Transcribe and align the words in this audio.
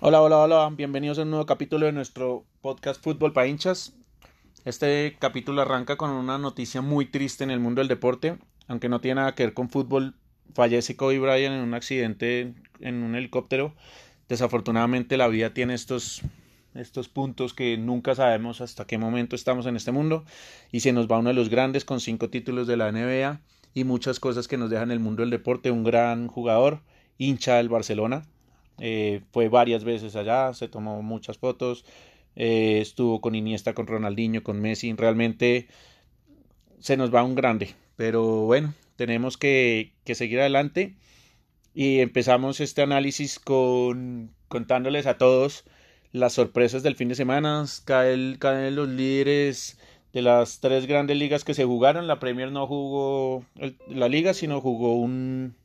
Hola, 0.00 0.22
hola, 0.22 0.38
hola, 0.38 0.70
bienvenidos 0.74 1.18
a 1.18 1.22
un 1.22 1.30
nuevo 1.30 1.44
capítulo 1.44 1.84
de 1.86 1.92
nuestro 1.92 2.46
podcast 2.62 3.02
Fútbol 3.02 3.32
para 3.32 3.46
hinchas. 3.46 3.94
Este 4.64 5.16
capítulo 5.18 5.60
arranca 5.60 5.96
con 5.96 6.10
una 6.10 6.38
noticia 6.38 6.80
muy 6.80 7.06
triste 7.06 7.44
en 7.44 7.50
el 7.50 7.60
mundo 7.60 7.80
del 7.80 7.88
deporte, 7.88 8.38
aunque 8.66 8.88
no 8.88 9.02
tiene 9.02 9.20
nada 9.20 9.34
que 9.34 9.44
ver 9.44 9.54
con 9.54 9.68
fútbol. 9.68 10.14
Fallece 10.54 10.96
Kobe 10.96 11.18
Bryant 11.18 11.56
en 11.56 11.62
un 11.62 11.74
accidente 11.74 12.54
en 12.80 13.02
un 13.02 13.14
helicóptero. 13.14 13.74
Desafortunadamente 14.28 15.18
la 15.18 15.28
vida 15.28 15.52
tiene 15.52 15.74
estos, 15.74 16.22
estos 16.74 17.08
puntos 17.08 17.54
que 17.54 17.76
nunca 17.78 18.14
sabemos 18.14 18.60
hasta 18.60 18.86
qué 18.86 18.98
momento 18.98 19.36
estamos 19.36 19.66
en 19.66 19.76
este 19.76 19.92
mundo 19.92 20.24
y 20.72 20.80
se 20.80 20.92
nos 20.92 21.08
va 21.08 21.18
uno 21.18 21.30
de 21.30 21.34
los 21.34 21.48
grandes 21.48 21.84
con 21.84 22.00
cinco 22.00 22.30
títulos 22.30 22.66
de 22.66 22.76
la 22.76 22.90
NBA 22.90 23.40
y 23.74 23.84
muchas 23.84 24.20
cosas 24.20 24.48
que 24.48 24.56
nos 24.56 24.70
dejan 24.70 24.90
el 24.90 25.00
mundo 25.00 25.22
del 25.22 25.30
deporte. 25.30 25.70
Un 25.70 25.84
gran 25.84 26.28
jugador, 26.28 26.80
hincha 27.18 27.56
del 27.56 27.68
Barcelona 27.68 28.24
eh, 28.78 29.22
fue 29.32 29.48
varias 29.48 29.84
veces 29.84 30.16
allá, 30.16 30.52
se 30.54 30.68
tomó 30.68 31.02
muchas 31.02 31.38
fotos, 31.38 31.84
eh, 32.36 32.78
estuvo 32.80 33.20
con 33.20 33.34
Iniesta, 33.34 33.74
con 33.74 33.86
Ronaldinho, 33.86 34.42
con 34.42 34.60
Messi, 34.60 34.92
realmente 34.94 35.68
se 36.80 36.96
nos 36.96 37.14
va 37.14 37.22
un 37.22 37.34
grande, 37.34 37.74
pero 37.96 38.44
bueno, 38.46 38.74
tenemos 38.96 39.36
que, 39.36 39.92
que 40.04 40.14
seguir 40.14 40.40
adelante 40.40 40.96
y 41.72 42.00
empezamos 42.00 42.60
este 42.60 42.82
análisis 42.82 43.38
con 43.38 44.32
contándoles 44.48 45.06
a 45.06 45.18
todos 45.18 45.64
las 46.14 46.34
sorpresas 46.34 46.84
del 46.84 46.94
fin 46.94 47.08
de 47.08 47.16
semana, 47.16 47.64
caen, 47.84 48.36
caen 48.38 48.76
los 48.76 48.88
líderes 48.88 49.80
de 50.12 50.22
las 50.22 50.60
tres 50.60 50.86
grandes 50.86 51.16
ligas 51.16 51.42
que 51.42 51.54
se 51.54 51.64
jugaron, 51.64 52.06
la 52.06 52.20
Premier 52.20 52.52
no 52.52 52.68
jugó 52.68 53.44
la 53.88 54.08
liga, 54.08 54.32
sino 54.32 54.60
jugó 54.60 54.94
un 54.94 55.56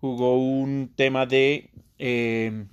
jugó 0.00 0.36
un 0.36 0.90
tema 0.96 1.26
de 1.26 1.70
eh, 1.96 2.66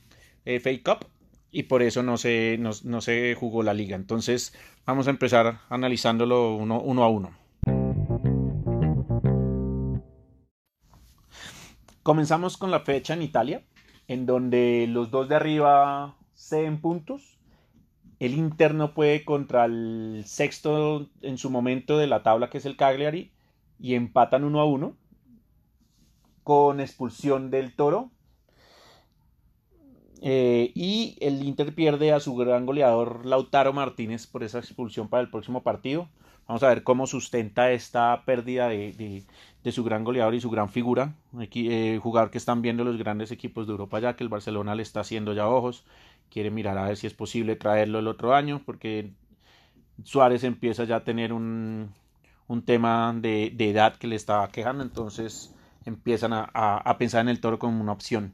FA 0.45 0.71
Cup 0.83 1.05
y 1.51 1.63
por 1.63 1.83
eso 1.83 2.01
no 2.01 2.17
se, 2.17 2.57
no, 2.59 3.01
se 3.01 3.35
jugó 3.35 3.61
la 3.61 3.75
liga. 3.75 3.95
Entonces 3.95 4.55
vamos 4.87 5.05
a 5.05 5.11
empezar 5.11 5.59
analizándolo 5.69 6.55
uno, 6.55 6.81
uno 6.81 7.03
a 7.03 7.09
uno. 7.09 7.37
Comenzamos 12.01 12.57
con 12.57 12.71
la 12.71 12.79
fecha 12.79 13.13
en 13.13 13.21
Italia, 13.21 13.63
en 14.07 14.25
donde 14.25 14.87
los 14.89 15.11
dos 15.11 15.29
de 15.29 15.35
arriba 15.35 16.15
se 16.35 16.65
en 16.65 16.79
puntos. 16.79 17.39
El 18.19 18.33
Inter 18.33 18.75
no 18.75 18.93
puede 18.93 19.25
contra 19.25 19.65
el 19.65 20.23
sexto 20.25 21.09
en 21.21 21.37
su 21.37 21.49
momento 21.49 21.97
de 21.97 22.07
la 22.07 22.23
tabla, 22.23 22.49
que 22.49 22.59
es 22.59 22.65
el 22.65 22.77
Cagliari, 22.77 23.31
y 23.79 23.95
empatan 23.95 24.43
uno 24.43 24.59
a 24.61 24.65
uno 24.65 24.95
con 26.43 26.79
expulsión 26.79 27.49
del 27.49 27.75
Toro 27.75 28.11
eh, 30.21 30.71
y 30.73 31.17
el 31.21 31.43
Inter 31.43 31.73
pierde 31.75 32.11
a 32.11 32.19
su 32.19 32.35
gran 32.35 32.65
goleador 32.65 33.25
Lautaro 33.25 33.73
Martínez 33.73 34.27
por 34.27 34.43
esa 34.43 34.59
expulsión 34.59 35.07
para 35.07 35.21
el 35.21 35.29
próximo 35.29 35.61
partido. 35.61 36.09
Vamos 36.47 36.63
a 36.63 36.69
ver 36.69 36.83
cómo 36.83 37.07
sustenta 37.07 37.71
esta 37.71 38.23
pérdida 38.25 38.69
de, 38.69 39.23
su 39.71 39.83
gran 39.83 40.03
goleador 40.03 40.35
y 40.35 40.41
su 40.41 40.49
gran 40.49 40.69
figura. 40.69 41.15
Aquí, 41.39 41.71
eh, 41.71 41.99
jugador 42.01 42.29
que 42.29 42.37
están 42.37 42.61
viendo 42.61 42.83
los 42.83 42.97
grandes 42.97 43.31
equipos 43.31 43.67
de 43.67 43.71
Europa 43.71 43.99
ya 43.99 44.15
que 44.15 44.23
el 44.23 44.29
Barcelona 44.29 44.75
le 44.75 44.83
está 44.83 45.01
haciendo 45.01 45.33
ya 45.33 45.47
ojos. 45.47 45.85
Quiere 46.29 46.51
mirar 46.51 46.77
a 46.77 46.87
ver 46.87 46.97
si 46.97 47.07
es 47.07 47.13
posible 47.13 47.55
traerlo 47.55 47.99
el 47.99 48.07
otro 48.07 48.33
año 48.33 48.61
porque 48.65 49.11
Suárez 50.03 50.43
empieza 50.43 50.83
ya 50.83 50.97
a 50.97 51.03
tener 51.03 51.33
un, 51.33 51.93
tema 52.65 53.13
de, 53.17 53.55
edad 53.57 53.95
que 53.95 54.07
le 54.07 54.15
estaba 54.15 54.49
quejando. 54.49 54.83
Entonces 54.83 55.55
empiezan 55.85 56.31
a 56.33 56.95
pensar 56.97 57.21
en 57.21 57.29
el 57.29 57.39
toro 57.39 57.59
como 57.59 57.81
una 57.81 57.91
opción 57.91 58.33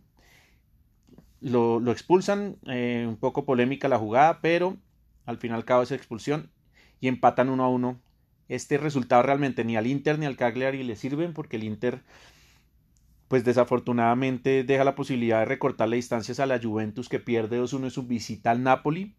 lo, 1.42 1.80
lo 1.80 1.92
expulsan, 1.92 2.58
eh, 2.68 3.06
un 3.08 3.18
poco 3.18 3.46
polémica 3.46 3.88
la 3.88 3.98
jugada, 3.98 4.40
pero 4.42 4.78
al 5.26 5.38
final 5.38 5.66
cabo 5.66 5.82
esa 5.82 5.96
expulsión 5.96 6.52
y 7.00 7.08
empatan 7.08 7.50
uno 7.50 7.64
a 7.64 7.70
uno. 7.70 8.00
Este 8.48 8.78
resultado 8.78 9.24
realmente 9.24 9.66
ni 9.66 9.76
al 9.76 9.88
Inter 9.88 10.20
ni 10.20 10.26
al 10.26 10.38
Cagliari 10.38 10.84
le 10.84 10.96
sirven 10.96 11.34
porque 11.34 11.58
el 11.58 11.64
Inter 11.64 12.04
pues 13.32 13.46
desafortunadamente 13.46 14.66
deja 14.66 14.84
la 14.84 14.94
posibilidad 14.94 15.40
de 15.40 15.46
recortarle 15.46 15.96
distancias 15.96 16.42
a 16.42 16.46
la 16.46 16.60
Juventus 16.60 17.08
que 17.08 17.18
pierde 17.18 17.62
2-1 17.62 17.86
en 17.86 17.90
su 17.92 18.04
visita 18.04 18.52
al 18.52 18.62
Napoli. 18.62 19.16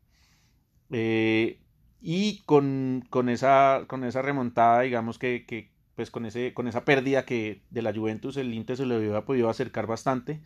Eh, 0.91 1.61
y 2.03 2.43
con, 2.45 3.07
con, 3.09 3.31
esa, 3.31 3.85
con 3.87 4.05
esa 4.05 4.21
remontada, 4.21 4.83
digamos 4.83 5.19
que, 5.19 5.47
que, 5.47 5.71
pues 5.97 6.11
con, 6.11 6.27
ese, 6.27 6.53
con 6.53 6.69
esa 6.69 6.85
pérdida 6.85 7.25
que 7.25 7.63
de 7.71 7.81
la 7.81 7.95
Juventus 7.95 8.37
el 8.37 8.53
Inter 8.53 8.77
se 8.77 8.85
le 8.85 8.97
había 8.97 9.25
podido 9.25 9.49
acercar 9.49 9.87
bastante 9.87 10.43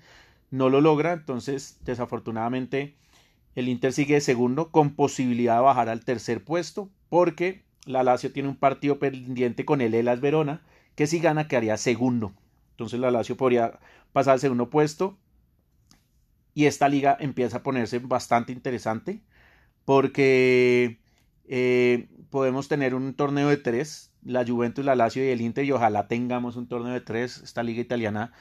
no 0.52 0.70
lo 0.70 0.80
logra, 0.80 1.12
entonces 1.12 1.80
desafortunadamente 1.84 2.94
el 3.56 3.68
Inter 3.68 3.92
sigue 3.92 4.20
segundo 4.20 4.70
con 4.70 4.94
posibilidad 4.94 5.56
de 5.56 5.62
bajar 5.62 5.88
al 5.88 6.04
tercer 6.04 6.44
puesto 6.44 6.88
porque 7.08 7.64
la 7.84 8.04
Lazio 8.04 8.32
tiene 8.32 8.48
un 8.48 8.56
partido 8.58 9.00
pendiente 9.00 9.64
con 9.64 9.80
el 9.80 9.92
Elas 9.92 10.20
Verona 10.20 10.62
que 10.94 11.08
si 11.08 11.18
gana 11.18 11.48
quedaría 11.48 11.76
segundo. 11.76 12.32
Entonces 12.76 13.00
la 13.00 13.10
Lazio 13.10 13.36
podría 13.36 13.78
pasar 14.12 14.34
al 14.34 14.40
segundo 14.40 14.70
puesto. 14.70 15.18
Y 16.54 16.66
esta 16.66 16.88
liga 16.88 17.16
empieza 17.18 17.58
a 17.58 17.62
ponerse 17.62 17.98
bastante 17.98 18.52
interesante 18.52 19.22
porque 19.84 21.00
eh, 21.48 22.08
podemos 22.30 22.68
tener 22.68 22.94
un 22.94 23.14
torneo 23.14 23.48
de 23.48 23.56
tres, 23.56 24.12
la 24.24 24.44
Juventus, 24.44 24.84
la 24.84 24.94
Lazio 24.94 25.24
y 25.24 25.28
el 25.28 25.40
Inter 25.40 25.64
y 25.64 25.72
ojalá 25.72 26.08
tengamos 26.08 26.56
un 26.56 26.66
torneo 26.66 26.92
de 26.92 27.00
tres, 27.00 27.38
esta 27.38 27.62
liga 27.62 27.80
italiana 27.80 28.32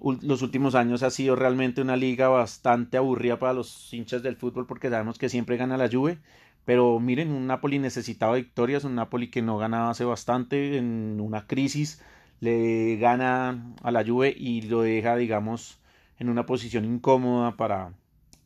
los 0.00 0.42
últimos 0.42 0.74
años 0.74 1.02
ha 1.02 1.10
sido 1.10 1.36
realmente 1.36 1.82
una 1.82 1.96
liga 1.96 2.28
bastante 2.28 2.96
aburrida 2.96 3.38
para 3.38 3.52
los 3.52 3.92
hinchas 3.92 4.22
del 4.22 4.36
fútbol 4.36 4.66
porque 4.66 4.88
sabemos 4.88 5.18
que 5.18 5.28
siempre 5.28 5.56
gana 5.56 5.76
la 5.76 5.88
Juve, 5.90 6.18
pero 6.64 7.00
miren, 7.00 7.30
un 7.32 7.46
Napoli 7.46 7.78
necesitaba 7.78 8.36
victorias, 8.36 8.84
un 8.84 8.94
Napoli 8.94 9.30
que 9.30 9.42
no 9.42 9.58
ganaba 9.58 9.90
hace 9.90 10.04
bastante 10.04 10.78
en 10.78 11.20
una 11.20 11.46
crisis, 11.46 12.02
le 12.40 12.96
gana 12.96 13.74
a 13.82 13.90
la 13.90 14.04
Juve 14.04 14.34
y 14.36 14.62
lo 14.62 14.82
deja, 14.82 15.16
digamos, 15.16 15.78
en 16.18 16.28
una 16.28 16.46
posición 16.46 16.84
incómoda 16.84 17.56
para, 17.56 17.92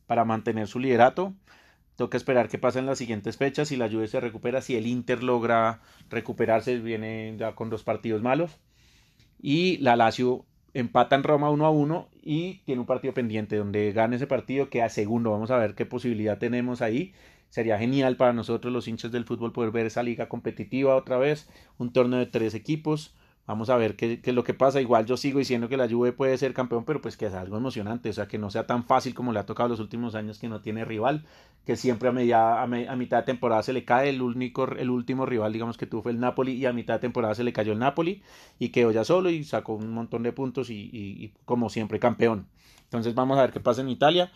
para 0.05 0.25
mantener 0.25 0.67
su 0.67 0.79
liderato. 0.79 1.33
Toca 1.95 2.17
esperar 2.17 2.49
qué 2.49 2.57
pasa 2.57 2.79
en 2.79 2.85
las 2.85 2.97
siguientes 2.97 3.37
fechas, 3.37 3.69
si 3.69 3.77
la 3.77 3.89
Juve 3.89 4.07
se 4.07 4.19
recupera, 4.19 4.61
si 4.61 4.75
el 4.75 4.85
Inter 4.85 5.23
logra 5.23 5.81
recuperarse, 6.09 6.77
viene 6.79 7.35
ya 7.37 7.55
con 7.55 7.69
dos 7.69 7.83
partidos 7.83 8.21
malos. 8.21 8.59
Y 9.41 9.77
la 9.77 9.95
Lazio 9.95 10.45
empata 10.73 11.15
en 11.15 11.23
Roma 11.23 11.49
1 11.49 11.65
a 11.65 11.69
1 11.69 12.09
y 12.21 12.55
tiene 12.65 12.81
un 12.81 12.87
partido 12.87 13.13
pendiente 13.13 13.55
donde 13.55 13.93
gane 13.93 14.17
ese 14.17 14.27
partido 14.27 14.69
queda 14.69 14.89
segundo. 14.89 15.31
Vamos 15.31 15.51
a 15.51 15.57
ver 15.57 15.73
qué 15.73 15.85
posibilidad 15.85 16.37
tenemos 16.37 16.81
ahí. 16.81 17.13
Sería 17.49 17.77
genial 17.77 18.17
para 18.17 18.33
nosotros 18.33 18.73
los 18.73 18.89
hinchas 18.89 19.13
del 19.13 19.23
fútbol 19.23 19.53
poder 19.53 19.71
ver 19.71 19.85
esa 19.85 20.03
liga 20.03 20.27
competitiva 20.27 20.97
otra 20.97 21.17
vez, 21.17 21.47
un 21.77 21.93
torneo 21.93 22.19
de 22.19 22.25
tres 22.25 22.55
equipos 22.55 23.15
Vamos 23.47 23.69
a 23.69 23.77
ver 23.77 23.95
qué, 23.95 24.19
es 24.23 24.33
lo 24.33 24.43
que 24.43 24.55
pasa. 24.55 24.81
Igual 24.81 25.05
yo 25.05 25.17
sigo 25.17 25.37
diciendo 25.37 25.69
que 25.69 25.77
la 25.77 25.87
Juve 25.87 26.11
puede 26.11 26.35
ser 26.37 26.53
campeón, 26.53 26.83
pero 26.83 26.99
pues 26.99 27.15
que 27.15 27.27
es 27.27 27.33
algo 27.33 27.57
emocionante. 27.57 28.09
O 28.09 28.13
sea, 28.13 28.27
que 28.27 28.39
no 28.39 28.49
sea 28.49 28.65
tan 28.65 28.83
fácil 28.83 29.13
como 29.13 29.31
le 29.31 29.39
ha 29.39 29.45
tocado 29.45 29.69
los 29.69 29.79
últimos 29.79 30.15
años 30.15 30.39
que 30.39 30.49
no 30.49 30.61
tiene 30.61 30.83
rival. 30.83 31.25
Que 31.63 31.75
siempre 31.75 32.09
a, 32.09 32.11
media, 32.11 32.61
a, 32.63 32.95
mitad 32.95 33.17
de 33.17 33.23
temporada 33.23 33.61
se 33.61 33.71
le 33.73 33.85
cae 33.85 34.09
el, 34.09 34.21
único, 34.23 34.67
el 34.71 34.89
último 34.89 35.27
rival, 35.27 35.53
digamos 35.53 35.77
que 35.77 35.85
tuvo 35.85 36.01
fue 36.01 36.11
el 36.11 36.19
Napoli. 36.19 36.53
Y 36.53 36.65
a 36.65 36.73
mitad 36.73 36.95
de 36.95 37.01
temporada 37.01 37.35
se 37.35 37.43
le 37.43 37.53
cayó 37.53 37.73
el 37.73 37.79
Napoli. 37.79 38.23
Y 38.57 38.69
quedó 38.69 38.91
ya 38.91 39.03
solo 39.03 39.29
y 39.29 39.43
sacó 39.43 39.75
un 39.75 39.91
montón 39.91 40.23
de 40.23 40.31
puntos 40.31 40.71
y, 40.71 41.33
como 41.45 41.69
siempre 41.69 41.99
campeón. 41.99 42.47
Entonces 42.85 43.13
vamos 43.13 43.37
a 43.37 43.41
ver 43.41 43.51
qué 43.51 43.59
pasa 43.59 43.81
en 43.81 43.89
Italia. 43.89 44.31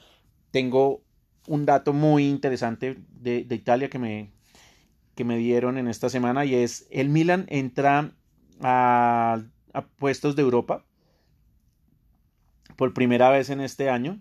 Tengo 0.52 1.02
un 1.48 1.66
dato 1.66 1.94
muy 1.94 2.28
interesante 2.28 3.00
de, 3.10 3.44
de 3.44 3.56
Italia 3.56 3.90
que 3.90 3.98
me, 3.98 4.30
que 5.16 5.24
me 5.24 5.38
dieron 5.38 5.80
en 5.80 5.88
esta 5.88 6.10
semana 6.10 6.46
y 6.46 6.54
es 6.54 6.88
el 6.92 7.10
Milan 7.10 7.46
entra 7.50 8.14
a, 8.62 9.44
puestos 9.98 10.36
de 10.36 10.42
Europa 10.42 10.84
por 12.76 12.94
primera 12.94 13.30
vez 13.30 13.50
en 13.50 13.62
este 13.62 13.90
año. 13.90 14.20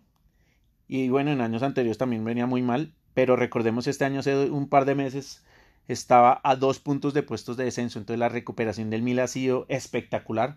Y 0.86 1.08
bueno, 1.08 1.30
en 1.30 1.40
años 1.40 1.62
anteriores 1.62 1.98
también 1.98 2.24
venía 2.24 2.46
muy 2.46 2.62
mal, 2.62 2.94
pero 3.14 3.36
recordemos 3.36 3.86
este 3.86 4.04
año 4.04 4.20
hace 4.20 4.50
un 4.50 4.68
par 4.68 4.84
de 4.84 4.94
meses 4.94 5.44
estaba 5.86 6.40
a 6.44 6.56
dos 6.56 6.80
puntos 6.80 7.14
de 7.14 7.22
puestos 7.22 7.56
de 7.56 7.64
descenso, 7.64 7.98
entonces 7.98 8.18
la 8.20 8.28
recuperación 8.28 8.90
del 8.90 9.02
Milan 9.02 9.24
ha 9.24 9.28
sido 9.28 9.64
espectacular. 9.68 10.56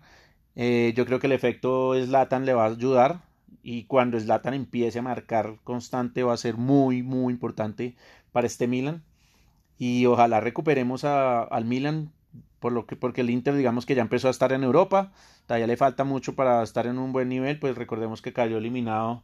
Eh, 0.56 0.92
yo 0.94 1.06
creo 1.06 1.18
que 1.18 1.26
el 1.26 1.32
efecto 1.32 1.94
Slatan 1.94 2.44
le 2.44 2.52
va 2.52 2.64
a 2.64 2.70
ayudar 2.70 3.22
y 3.62 3.84
cuando 3.84 4.20
Slatan 4.20 4.54
empiece 4.54 4.98
a 4.98 5.02
marcar 5.02 5.56
constante 5.64 6.22
va 6.22 6.34
a 6.34 6.36
ser 6.36 6.56
muy 6.56 7.02
muy 7.02 7.32
importante 7.32 7.96
para 8.32 8.46
este 8.46 8.66
Milan 8.66 9.02
y 9.78 10.04
ojalá 10.06 10.40
recuperemos 10.40 11.04
al 11.04 11.64
Milan 11.64 12.12
por 12.60 12.72
lo 12.72 12.86
que, 12.86 12.96
porque 12.96 13.22
el 13.22 13.30
Inter 13.30 13.54
digamos 13.54 13.86
que 13.86 13.94
ya 13.94 14.02
empezó 14.02 14.28
a 14.28 14.30
estar 14.30 14.52
en 14.52 14.62
Europa, 14.64 15.12
todavía 15.46 15.66
le 15.66 15.76
falta 15.76 16.04
mucho 16.04 16.34
para 16.34 16.62
estar 16.62 16.86
en 16.86 16.98
un 16.98 17.12
buen 17.12 17.28
nivel, 17.28 17.58
pues 17.58 17.76
recordemos 17.76 18.22
que 18.22 18.32
cayó 18.32 18.58
eliminado 18.58 19.22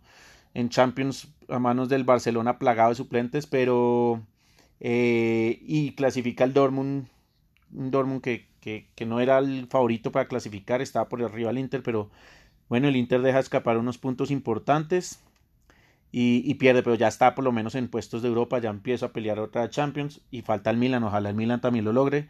en 0.55 0.69
Champions 0.71 1.29
a 1.49 1.59
manos 1.59 1.89
del 1.89 2.05
Barcelona 2.05 2.59
plagado 2.59 2.91
de 2.91 2.97
suplentes, 2.97 3.47
pero 3.47 4.23
eh, 4.81 5.59
y 5.63 5.93
clasifica 5.93 6.45
el 6.45 6.53
Dortmund 6.53 7.07
un 7.75 7.91
Dortmund 7.91 8.23
que, 8.23 8.47
que, 8.61 8.89
que, 8.95 9.07
no 9.07 9.21
era 9.21 9.39
el 9.39 9.67
favorito 9.69 10.13
para 10.13 10.29
clasificar, 10.29 10.81
estaba 10.81 11.09
por 11.09 11.23
arriba 11.23 11.49
del 11.49 11.59
Inter, 11.59 11.83
pero 11.83 12.11
bueno, 12.69 12.89
el 12.89 12.97
Inter 12.97 13.23
deja 13.23 13.39
escapar 13.39 13.79
unos 13.79 13.99
puntos 13.99 14.31
importantes 14.31 15.21
y, 16.11 16.43
y, 16.51 16.55
pierde, 16.55 16.83
pero 16.83 16.97
ya 16.97 17.09
está 17.09 17.35
por 17.35 17.45
lo 17.45 17.53
menos 17.53 17.75
en 17.75 17.89
puestos 17.89 18.23
de 18.23 18.29
Europa, 18.29 18.59
ya 18.59 18.71
empieza 18.71 19.07
a 19.07 19.13
pelear 19.13 19.39
otra 19.39 19.69
Champions 19.69 20.21
y 20.31 20.43
falta 20.43 20.71
el 20.71 20.79
Milan, 20.79 21.05
ojalá 21.05 21.29
el 21.31 21.37
Milan 21.37 21.61
también 21.61 21.85
lo 21.85 21.93
logre. 21.93 22.29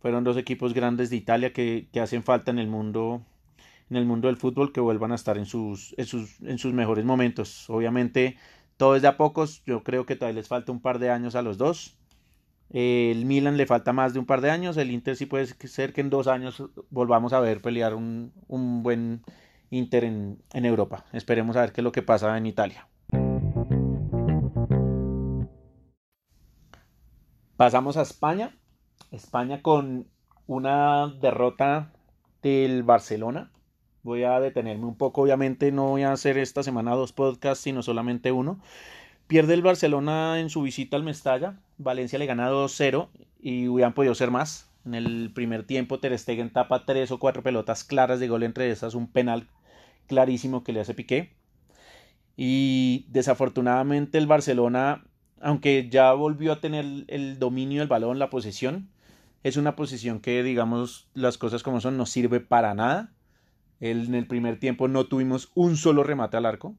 Fueron 0.00 0.24
dos 0.24 0.36
equipos 0.36 0.74
grandes 0.74 1.10
de 1.10 1.16
Italia 1.16 1.52
que, 1.52 1.88
que 1.92 2.00
hacen 2.00 2.22
falta 2.22 2.50
en 2.50 2.58
el 2.58 2.68
mundo 2.68 3.22
en 3.90 3.96
el 3.96 4.04
mundo 4.04 4.28
del 4.28 4.36
fútbol 4.36 4.72
que 4.72 4.80
vuelvan 4.80 5.12
a 5.12 5.14
estar 5.14 5.38
en 5.38 5.46
sus, 5.46 5.94
en 5.96 6.06
sus, 6.06 6.40
en 6.42 6.58
sus 6.58 6.72
mejores 6.74 7.04
momentos. 7.04 7.68
Obviamente 7.70 8.36
todo 8.76 8.96
es 8.96 9.02
de 9.02 9.08
a 9.08 9.16
pocos, 9.16 9.62
yo 9.64 9.82
creo 9.82 10.06
que 10.06 10.14
todavía 10.14 10.40
les 10.40 10.48
falta 10.48 10.72
un 10.72 10.80
par 10.80 10.98
de 10.98 11.10
años 11.10 11.34
a 11.34 11.42
los 11.42 11.58
dos. 11.58 11.98
El 12.70 13.24
Milan 13.24 13.56
le 13.56 13.66
falta 13.66 13.94
más 13.94 14.12
de 14.12 14.18
un 14.18 14.26
par 14.26 14.42
de 14.42 14.50
años, 14.50 14.76
el 14.76 14.90
Inter 14.90 15.16
sí 15.16 15.24
puede 15.24 15.46
ser 15.46 15.94
que 15.94 16.02
en 16.02 16.10
dos 16.10 16.26
años 16.28 16.62
volvamos 16.90 17.32
a 17.32 17.40
ver 17.40 17.62
pelear 17.62 17.94
un, 17.94 18.32
un 18.46 18.82
buen 18.82 19.22
Inter 19.70 20.04
en, 20.04 20.42
en 20.52 20.64
Europa. 20.66 21.06
Esperemos 21.12 21.56
a 21.56 21.62
ver 21.62 21.72
qué 21.72 21.80
es 21.80 21.84
lo 21.84 21.92
que 21.92 22.02
pasa 22.02 22.36
en 22.36 22.46
Italia. 22.46 22.86
Pasamos 27.56 27.96
a 27.96 28.02
España. 28.02 28.54
España 29.10 29.62
con 29.62 30.06
una 30.46 31.08
derrota 31.20 31.92
del 32.42 32.82
Barcelona 32.82 33.50
voy 34.08 34.24
a 34.24 34.40
detenerme 34.40 34.86
un 34.86 34.96
poco. 34.96 35.22
Obviamente 35.22 35.70
no 35.70 35.88
voy 35.90 36.02
a 36.02 36.12
hacer 36.12 36.38
esta 36.38 36.62
semana 36.62 36.94
dos 36.94 37.12
podcasts, 37.12 37.62
sino 37.62 37.82
solamente 37.82 38.32
uno. 38.32 38.58
Pierde 39.26 39.54
el 39.54 39.62
Barcelona 39.62 40.40
en 40.40 40.50
su 40.50 40.62
visita 40.62 40.96
al 40.96 41.02
Mestalla. 41.02 41.60
Valencia 41.76 42.18
le 42.18 42.26
gana 42.26 42.50
2-0 42.50 43.08
y 43.40 43.68
hubieran 43.68 43.92
podido 43.92 44.14
ser 44.14 44.30
más. 44.30 44.70
En 44.86 44.94
el 44.94 45.30
primer 45.34 45.66
tiempo 45.66 46.00
Ter 46.00 46.18
Stegen 46.18 46.50
tapa 46.50 46.86
tres 46.86 47.10
o 47.10 47.18
cuatro 47.18 47.42
pelotas 47.42 47.84
claras 47.84 48.20
de 48.20 48.28
gol, 48.28 48.42
entre 48.42 48.70
esas 48.70 48.94
un 48.94 49.06
penal 49.06 49.48
clarísimo 50.06 50.64
que 50.64 50.72
le 50.72 50.80
hace 50.80 50.94
Piqué. 50.94 51.34
Y 52.36 53.04
desafortunadamente 53.10 54.16
el 54.16 54.26
Barcelona, 54.26 55.04
aunque 55.40 55.88
ya 55.90 56.12
volvió 56.14 56.52
a 56.52 56.60
tener 56.60 57.04
el 57.08 57.38
dominio 57.38 57.80
del 57.80 57.88
balón, 57.88 58.18
la 58.18 58.30
posesión, 58.30 58.88
es 59.42 59.56
una 59.56 59.76
posición 59.76 60.20
que, 60.20 60.42
digamos, 60.42 61.08
las 61.14 61.38
cosas 61.38 61.62
como 61.62 61.80
son, 61.80 61.96
no 61.96 62.06
sirve 62.06 62.40
para 62.40 62.74
nada 62.74 63.12
en 63.80 64.14
el 64.14 64.26
primer 64.26 64.58
tiempo 64.58 64.88
no 64.88 65.06
tuvimos 65.06 65.50
un 65.54 65.76
solo 65.76 66.02
remate 66.02 66.36
al 66.36 66.46
arco. 66.46 66.76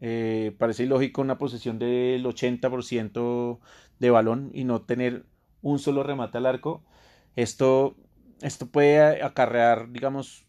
Eh, 0.00 0.56
parece 0.58 0.84
ilógico 0.84 1.20
una 1.20 1.36
posesión 1.36 1.78
del 1.78 2.24
80% 2.24 3.58
de 3.98 4.10
balón 4.10 4.50
y 4.54 4.64
no 4.64 4.82
tener 4.82 5.26
un 5.60 5.78
solo 5.78 6.02
remate 6.02 6.38
al 6.38 6.46
arco. 6.46 6.82
Esto, 7.36 7.96
esto 8.40 8.66
puede 8.66 9.22
acarrear, 9.22 9.92
digamos, 9.92 10.46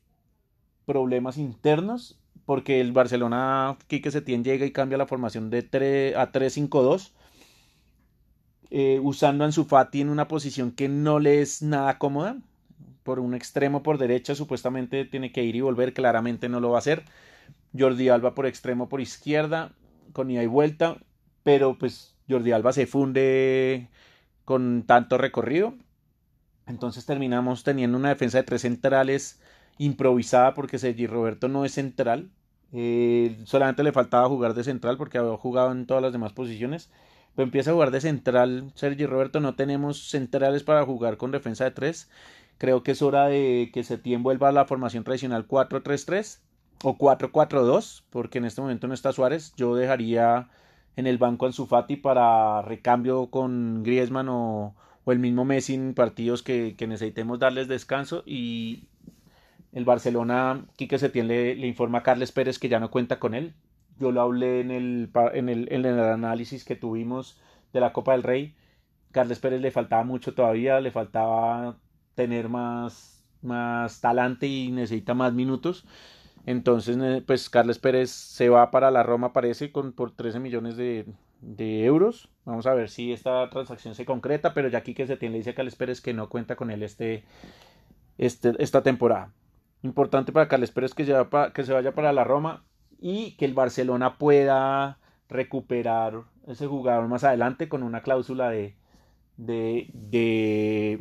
problemas 0.86 1.38
internos 1.38 2.18
porque 2.46 2.82
el 2.82 2.92
Barcelona, 2.92 3.78
Quique 3.88 4.12
Setién 4.12 4.44
llega 4.44 4.66
y 4.66 4.72
cambia 4.72 4.98
la 4.98 5.06
formación 5.06 5.50
de 5.50 5.64
3 5.64 6.16
a 6.16 6.32
3-5-2. 6.32 7.14
Eh, 8.72 9.00
usando 9.04 9.44
a 9.44 9.48
Ansu 9.48 9.66
Fati 9.66 10.02
en 10.02 10.10
una 10.10 10.28
posición 10.28 10.72
que 10.72 10.88
no 10.88 11.20
le 11.20 11.42
es 11.42 11.62
nada 11.62 11.98
cómoda, 11.98 12.38
por 13.04 13.20
un 13.20 13.34
extremo 13.34 13.84
por 13.84 13.98
derecha, 13.98 14.36
supuestamente 14.36 15.06
tiene 15.06 15.32
que 15.32 15.44
ir 15.44 15.56
y 15.56 15.62
volver, 15.62 15.94
claramente 15.94 16.50
no 16.50 16.60
lo 16.60 16.70
va 16.70 16.78
a 16.78 16.80
hacer. 16.80 17.04
Jordi 17.78 18.10
Alba 18.10 18.34
por 18.34 18.46
extremo 18.46 18.90
por 18.90 19.02
izquierda, 19.02 19.74
con 20.14 20.30
ida 20.32 20.44
y 20.44 20.48
vuelta, 20.48 20.98
pero 21.44 21.78
pues 21.78 22.16
Jordi 22.30 22.52
Alba 22.52 22.74
se 22.74 22.88
funde 22.88 23.90
con 24.46 24.84
tanto 24.84 25.18
recorrido. 25.18 25.74
Entonces 26.68 27.06
terminamos 27.06 27.64
teniendo 27.64 27.98
una 27.98 28.10
defensa 28.10 28.38
de 28.38 28.44
tres 28.44 28.62
centrales 28.62 29.42
improvisada 29.78 30.54
porque 30.54 30.80
Sergi 30.80 31.08
Roberto 31.08 31.48
no 31.48 31.66
es 31.66 31.74
central. 31.74 32.30
Eh, 32.74 33.38
solamente 33.46 33.84
le 33.84 33.92
faltaba 33.92 34.30
jugar 34.30 34.54
de 34.54 34.64
central 34.64 34.98
porque 34.98 35.18
había 35.18 35.36
jugado 35.38 35.72
en 35.72 35.86
todas 35.86 36.04
las 36.04 36.14
demás 36.14 36.34
posiciones. 36.34 36.90
Pero 37.36 37.46
empieza 37.46 37.72
a 37.72 37.74
jugar 37.74 37.92
de 37.92 38.02
central 38.02 38.72
Sergi 38.76 39.06
Roberto. 39.06 39.40
No 39.40 39.56
tenemos 39.56 40.10
centrales 40.10 40.64
para 40.64 40.86
jugar 40.86 41.18
con 41.18 41.32
defensa 41.32 41.64
de 41.64 41.72
tres. 41.72 42.10
Creo 42.58 42.84
que 42.84 42.92
es 42.92 43.02
hora 43.02 43.26
de 43.26 43.72
que 43.74 43.84
Setién 43.84 44.24
vuelva 44.24 44.50
a 44.50 44.52
la 44.52 44.66
formación 44.66 45.04
tradicional 45.04 45.48
4-3-3 45.48 46.40
o 46.84 46.98
4-4-2, 46.98 48.04
porque 48.10 48.38
en 48.38 48.46
este 48.46 48.62
momento 48.62 48.88
no 48.88 48.94
está 48.94 49.12
Suárez. 49.14 49.54
Yo 49.56 49.76
dejaría 49.76 50.50
en 50.96 51.08
el 51.08 51.18
banco 51.18 51.48
a 51.48 51.52
Fati 51.52 51.96
para 51.96 52.62
recambio 52.62 53.28
con 53.32 53.84
Griezmann 53.84 54.30
o, 54.30 54.76
el 55.08 55.20
mismo 55.20 55.44
Messi 55.44 55.74
en 55.74 55.94
partidos 55.94 56.44
que, 56.44 56.76
necesitemos 56.88 57.40
darles 57.40 57.68
descanso. 57.68 58.24
Y 58.26 58.86
el 59.74 59.86
Barcelona, 59.86 60.66
Quique 60.76 61.00
Setién 61.00 61.28
le, 61.28 61.56
le 61.56 61.68
informa 61.68 62.00
a 62.00 62.04
Carles 62.04 62.32
Pérez 62.32 62.60
que 62.60 62.70
ya 62.70 62.80
no 62.80 62.92
cuenta 62.92 63.20
con 63.20 63.34
él. 63.34 63.56
Yo 64.00 64.12
lo 64.12 64.22
hablé 64.22 64.62
en 64.62 64.72
el, 64.72 65.12
en 65.34 65.50
el, 65.50 65.72
en 65.72 65.86
el 65.86 66.00
análisis 66.00 66.66
que 66.66 66.76
tuvimos 66.76 67.40
de 67.74 67.80
la 67.80 67.94
Copa 67.94 68.14
del 68.14 68.24
Rey. 68.24 68.56
Carles 69.12 69.40
Pérez 69.40 69.62
le 69.62 69.72
faltaba 69.72 70.04
mucho 70.04 70.34
todavía, 70.34 70.80
le 70.80 70.92
faltaba 70.92 71.78
tener 72.16 72.50
más, 72.50 73.24
más 73.42 74.02
talante 74.02 74.48
y 74.48 74.72
necesita 74.72 75.14
más 75.14 75.34
minutos. 75.34 75.86
Entonces, 76.46 76.98
pues 77.24 77.50
Carles 77.50 77.80
Pérez 77.80 78.10
se 78.10 78.50
va 78.50 78.72
para 78.72 78.92
la 78.92 79.04
Roma, 79.04 79.34
parece, 79.34 79.72
con, 79.72 79.94
por 79.94 80.16
13 80.16 80.40
millones 80.40 80.76
de, 80.78 81.06
de 81.42 81.86
euros. 81.86 82.30
Vamos 82.46 82.66
a 82.66 82.74
ver 82.74 82.90
si 82.90 83.12
esta 83.12 83.50
transacción 83.50 83.96
se 83.96 84.06
concreta, 84.06 84.54
pero 84.54 84.70
ya 84.70 84.80
aquí 84.80 84.94
que 84.94 85.08
se 85.08 85.18
tiene, 85.18 85.34
le 85.34 85.40
dice 85.40 85.52
a 85.52 85.56
Carles 85.56 85.76
Pérez 85.76 86.02
que 86.02 86.14
no 86.14 86.30
cuenta 86.30 86.56
con 86.56 86.72
él 86.72 86.84
este, 86.84 87.26
este, 88.18 88.54
esta 88.60 88.84
temporada. 88.84 89.32
Importante 89.84 90.32
para 90.32 90.48
Carles 90.48 90.72
Pérez 90.72 90.94
que, 90.94 91.06
que 91.54 91.64
se 91.64 91.74
vaya 91.74 91.94
para 91.94 92.14
la 92.14 92.24
Roma 92.24 92.64
y 93.02 93.32
que 93.32 93.46
el 93.46 93.54
Barcelona 93.54 94.18
pueda 94.18 95.00
recuperar 95.28 96.24
ese 96.48 96.68
jugador 96.68 97.08
más 97.08 97.24
adelante 97.24 97.68
con 97.68 97.84
una 97.84 98.02
cláusula 98.02 98.50
de, 98.50 98.76
de, 99.38 99.90
de 99.94 101.00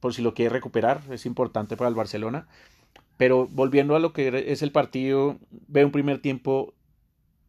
por 0.00 0.14
si 0.14 0.22
lo 0.22 0.34
quiere 0.34 0.50
recuperar, 0.50 1.02
es 1.10 1.26
importante 1.26 1.76
para 1.76 1.88
el 1.88 1.94
Barcelona. 1.94 2.48
Pero 3.16 3.46
volviendo 3.48 3.94
a 3.94 4.00
lo 4.00 4.12
que 4.12 4.46
es 4.50 4.62
el 4.62 4.72
partido, 4.72 5.38
veo 5.68 5.86
un 5.86 5.92
primer 5.92 6.20
tiempo 6.20 6.74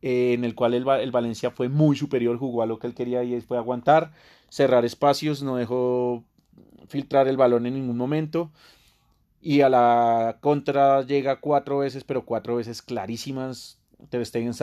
eh, 0.02 0.34
en 0.34 0.44
el 0.44 0.56
cual 0.56 0.74
el, 0.74 0.88
el, 0.88 1.12
Valencia 1.12 1.52
fue 1.52 1.70
muy 1.70 1.96
superior, 1.96 2.38
jugó 2.38 2.62
a 2.62 2.66
lo 2.66 2.78
que 2.80 2.88
él 2.88 2.94
quería 2.94 3.24
y 3.24 3.40
fue 3.42 3.58
aguantar, 3.58 4.12
cerrar 4.50 4.86
espacios, 4.86 5.42
no 5.44 5.56
dejó 5.56 6.24
filtrar 6.88 7.28
el 7.28 7.38
balón 7.38 7.66
en 7.66 7.76
ningún 7.76 7.98
momento. 7.98 8.52
Y 9.42 9.62
a 9.62 9.70
la 9.70 10.38
contra 10.42 11.02
llega 11.04 11.40
cuatro 11.40 11.80
veces, 11.80 12.04
pero 12.04 12.26
cuatro 12.26 12.58
veces 12.58 12.82
clarísimas. 12.82 13.80
Ter 14.10 14.26
Stegen 14.26 14.54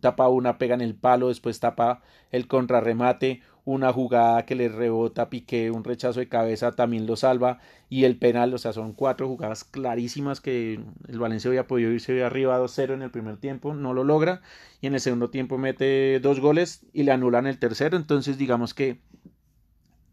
tapa 0.00 0.28
una, 0.28 0.58
pega 0.58 0.74
en 0.74 0.80
el 0.80 0.94
palo, 0.94 1.28
después 1.28 1.60
tapa 1.60 2.02
el 2.30 2.46
contrarremate, 2.46 3.42
una 3.64 3.92
jugada 3.92 4.44
que 4.44 4.54
le 4.54 4.68
rebota 4.68 5.30
Piqué, 5.30 5.70
un 5.70 5.84
rechazo 5.84 6.20
de 6.20 6.28
cabeza 6.28 6.72
también 6.72 7.06
lo 7.06 7.16
salva 7.16 7.58
y 7.88 8.04
el 8.04 8.16
penal, 8.16 8.52
o 8.54 8.58
sea, 8.58 8.72
son 8.72 8.92
cuatro 8.92 9.28
jugadas 9.28 9.64
clarísimas 9.64 10.40
que 10.40 10.80
el 11.08 11.18
Valencia 11.18 11.48
había 11.48 11.66
podido 11.66 11.90
irse 11.92 12.24
arriba 12.24 12.58
2-0 12.58 12.94
en 12.94 13.02
el 13.02 13.10
primer 13.10 13.36
tiempo, 13.36 13.74
no 13.74 13.94
lo 13.94 14.02
logra 14.02 14.40
y 14.80 14.86
en 14.86 14.94
el 14.94 15.00
segundo 15.00 15.30
tiempo 15.30 15.58
mete 15.58 16.18
dos 16.20 16.40
goles 16.40 16.86
y 16.92 17.04
le 17.04 17.12
anulan 17.12 17.46
el 17.46 17.58
tercero, 17.58 17.96
entonces 17.96 18.38
digamos 18.38 18.74
que 18.74 19.00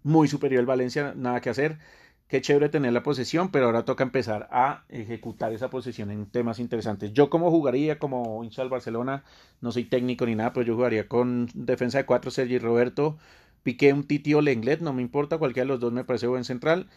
muy 0.04 0.28
superior 0.28 0.60
el 0.60 0.66
Valencia, 0.66 1.14
nada 1.16 1.42
que 1.42 1.50
hacer. 1.50 1.80
Qué 2.30 2.42
chévere 2.42 2.70
tener 2.70 2.94
la 2.94 3.04
posesión, 3.04 3.50
pero 3.52 3.66
ahora 3.66 3.86
toca 3.86 4.04
empezar 4.04 4.48
a 4.52 4.86
ejecutar 4.90 5.52
esa 5.52 5.70
posesión 5.72 6.12
en 6.12 6.28
temas 6.28 6.60
interesantes. 6.60 7.12
Yo 7.12 7.30
como 7.32 7.50
jugaría 7.50 7.98
como 8.00 8.44
hincha 8.44 8.62
del 8.62 8.70
Barcelona, 8.70 9.24
no 9.62 9.72
soy 9.72 9.86
técnico 9.86 10.26
ni 10.28 10.36
nada, 10.36 10.54
pero 10.54 10.66
yo 10.66 10.76
jugaría 10.76 11.08
con 11.08 11.50
defensa 11.56 11.98
de 11.98 12.06
cuatro, 12.06 12.30
Sergi 12.30 12.60
Roberto, 12.60 13.18
Piqué 13.64 13.94
un 13.94 14.04
Titi 14.06 14.34
o 14.36 14.42
Lenglet, 14.42 14.80
no 14.82 14.94
me 14.94 15.02
importa, 15.02 15.40
cualquiera 15.40 15.66
de 15.66 15.70
los 15.70 15.80
dos 15.80 15.92
me 15.92 16.04
parece 16.06 16.28
buen 16.28 16.44
central. 16.46 16.88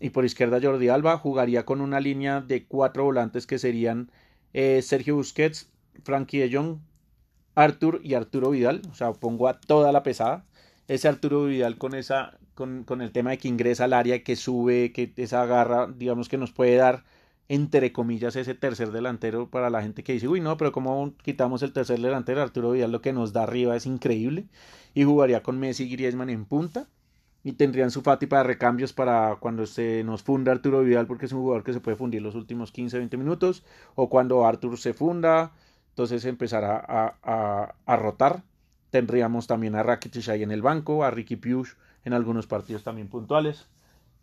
Y 0.00 0.10
por 0.10 0.24
izquierda 0.24 0.60
Jordi 0.62 0.88
Alba 0.88 1.18
jugaría 1.18 1.64
con 1.66 1.80
una 1.80 2.00
línea 2.00 2.40
de 2.40 2.64
cuatro 2.66 3.04
volantes 3.04 3.46
que 3.48 3.58
serían 3.58 4.12
eh, 4.54 4.80
Sergio 4.82 5.16
Busquets, 5.16 5.70
Frankie 6.04 6.38
de 6.38 6.56
Jong, 6.56 6.78
Artur 7.56 8.00
y 8.04 8.14
Arturo 8.14 8.50
Vidal. 8.50 8.82
O 8.90 8.94
sea, 8.94 9.12
pongo 9.12 9.48
a 9.48 9.60
toda 9.60 9.92
la 9.92 10.02
pesada. 10.04 10.44
Ese 10.88 11.06
Arturo 11.06 11.44
Vidal 11.44 11.76
con 11.78 11.94
esa 11.94 12.38
con, 12.54 12.84
con, 12.84 13.02
el 13.02 13.12
tema 13.12 13.30
de 13.30 13.38
que 13.38 13.48
ingresa 13.48 13.84
al 13.84 13.92
área, 13.92 14.24
que 14.24 14.36
sube, 14.36 14.92
que 14.92 15.12
esa 15.16 15.46
garra, 15.46 15.86
digamos 15.86 16.28
que 16.28 16.38
nos 16.38 16.50
puede 16.52 16.76
dar, 16.76 17.04
entre 17.48 17.92
comillas, 17.92 18.36
ese 18.36 18.54
tercer 18.54 18.90
delantero 18.90 19.50
para 19.50 19.70
la 19.70 19.82
gente 19.82 20.02
que 20.02 20.14
dice, 20.14 20.28
uy, 20.28 20.40
no, 20.40 20.56
pero 20.56 20.72
¿cómo 20.72 21.14
quitamos 21.22 21.62
el 21.62 21.72
tercer 21.72 22.00
delantero? 22.00 22.42
Arturo 22.42 22.72
Vidal 22.72 22.90
lo 22.92 23.02
que 23.02 23.12
nos 23.12 23.32
da 23.32 23.44
arriba 23.44 23.76
es 23.76 23.86
increíble. 23.86 24.48
Y 24.94 25.04
jugaría 25.04 25.42
con 25.42 25.58
Messi 25.60 25.84
y 25.84 25.90
Griezmann 25.90 26.30
en 26.30 26.46
punta. 26.46 26.88
Y 27.44 27.52
tendrían 27.52 27.90
su 27.90 28.02
Fati 28.02 28.26
para 28.26 28.42
recambios 28.42 28.92
para 28.92 29.36
cuando 29.40 29.66
se 29.66 30.02
nos 30.04 30.22
funda 30.22 30.52
Arturo 30.52 30.82
Vidal, 30.82 31.06
porque 31.06 31.26
es 31.26 31.32
un 31.32 31.40
jugador 31.42 31.64
que 31.64 31.72
se 31.72 31.80
puede 31.80 31.96
fundir 31.96 32.22
los 32.22 32.34
últimos 32.34 32.72
15, 32.72 32.98
20 32.98 33.16
minutos. 33.18 33.64
O 33.94 34.08
cuando 34.08 34.46
Arturo 34.46 34.76
se 34.76 34.94
funda, 34.94 35.52
entonces 35.90 36.24
empezará 36.24 36.84
a 36.86 37.96
rotar. 37.96 38.42
Tendríamos 38.90 39.46
también 39.46 39.74
a 39.74 39.82
Rakitic 39.82 40.28
ahí 40.28 40.42
en 40.42 40.50
el 40.50 40.62
banco, 40.62 41.04
a 41.04 41.10
Ricky 41.10 41.36
Piush 41.36 41.70
en 42.04 42.14
algunos 42.14 42.46
partidos 42.46 42.82
también 42.82 43.08
puntuales. 43.08 43.66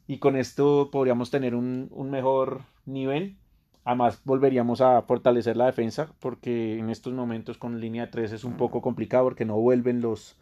y 0.07 0.19
con 0.19 0.35
esto 0.35 0.89
podríamos 0.91 1.31
tener 1.31 1.55
un, 1.55 1.89
mejor 2.11 2.61
nivel. 2.85 3.37
Además, 3.83 4.21
volveríamos 4.23 4.81
a 4.81 5.01
fortalecer 5.03 5.57
la 5.57 5.65
defensa 5.65 6.09
porque 6.19 6.79
en 6.79 6.89
estos 6.89 7.13
momentos 7.13 7.57
con 7.57 7.79
línea 7.79 8.05
de 8.05 8.11
3 8.11 8.31
es 8.33 8.43
un 8.43 8.57
poco 8.57 8.81
complicado 8.81 9.25
porque 9.25 9.45
no 9.45 9.55
vuelven 9.55 10.01
los, 10.01 10.37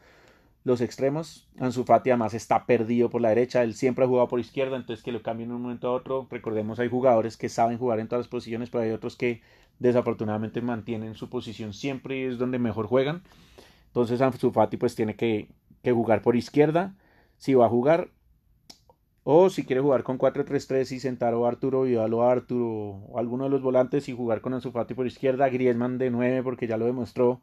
los 0.64 0.82
extremos. 0.82 1.48
Ansu 1.60 1.84
Fati 1.84 2.10
además 2.10 2.34
está 2.34 2.66
perdido 2.66 3.10
por 3.10 3.22
la 3.22 3.30
derecha, 3.30 3.64
él 3.64 3.74
siempre 3.74 4.06
ha 4.06 4.08
jugado 4.08 4.28
por 4.28 4.40
izquierda, 4.40 4.78
entonces 4.78 5.04
que 5.04 5.12
lo 5.12 5.22
cambien 5.22 5.50
de 5.50 5.56
un 5.56 5.62
momento 5.62 5.88
a 5.90 5.94
otro. 5.94 6.28
Recordemos, 6.30 6.80
hay 6.80 6.90
jugadores 6.90 7.38
que 7.38 7.50
saben 7.50 7.78
jugar 7.78 8.00
en 8.00 8.08
todas 8.08 8.26
las 8.26 8.30
posiciones, 8.30 8.70
pero 8.70 8.84
hay 8.84 8.92
otros 8.92 9.16
que 9.16 9.42
desafortunadamente 9.80 10.62
mantienen 10.62 11.16
su 11.16 11.30
posición 11.30 11.74
siempre 11.74 12.20
y 12.20 12.24
es 12.24 12.38
donde 12.38 12.60
mejor 12.60 12.88
juegan. 12.88 13.24
Entonces 13.94 14.22
Ansu 14.22 14.52
Fati 14.52 14.78
pues 14.78 14.96
tiene 14.96 15.16
que, 15.16 15.50
jugar 15.86 16.24
por 16.24 16.36
izquierda, 16.36 16.96
si 17.38 17.54
va 17.54 17.68
a 17.68 17.70
jugar, 17.70 18.10
o 19.24 19.52
si 19.52 19.66
quiere 19.66 19.84
jugar 19.84 20.02
con 20.02 20.18
4-3-3 20.18 20.92
y 20.94 21.00
sentar 21.00 21.36
a 21.36 21.48
Arturo 21.48 21.84
Vidal 21.84 22.12
o 22.16 22.24
a 22.24 22.32
Arturo 22.32 22.68
o 22.68 23.20
alguno 23.20 23.44
de 23.44 23.52
los 23.52 23.62
volantes 23.62 24.10
y 24.10 24.16
jugar 24.16 24.42
con 24.42 24.56
Ansu 24.56 24.72
Fati 24.72 24.96
por 24.96 25.06
izquierda, 25.06 25.48
Griezmann 25.48 26.00
de 26.00 26.10
9 26.10 26.42
porque 26.42 26.66
ya 26.66 26.78
lo 26.78 26.88
demostró 26.88 27.40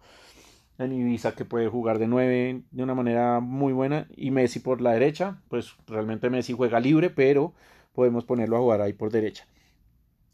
en 0.79 0.91
Ibiza 0.91 1.37
que 1.37 1.45
puede 1.45 1.69
jugar 1.69 2.01
de 2.01 2.09
9 2.09 2.63
de 2.69 2.83
una 2.83 2.97
manera 2.97 3.39
muy 3.39 3.73
buena 3.73 4.09
y 4.17 4.33
Messi 4.33 4.59
por 4.59 4.81
la 4.81 4.91
derecha, 4.91 5.41
pues 5.49 5.77
realmente 5.87 6.31
Messi 6.31 6.53
juega 6.53 6.81
libre, 6.81 7.11
pero 7.11 7.55
podemos 7.95 8.25
ponerlo 8.25 8.57
a 8.57 8.61
jugar 8.61 8.81
ahí 8.81 8.93
por 8.93 9.13
derecha. 9.13 9.47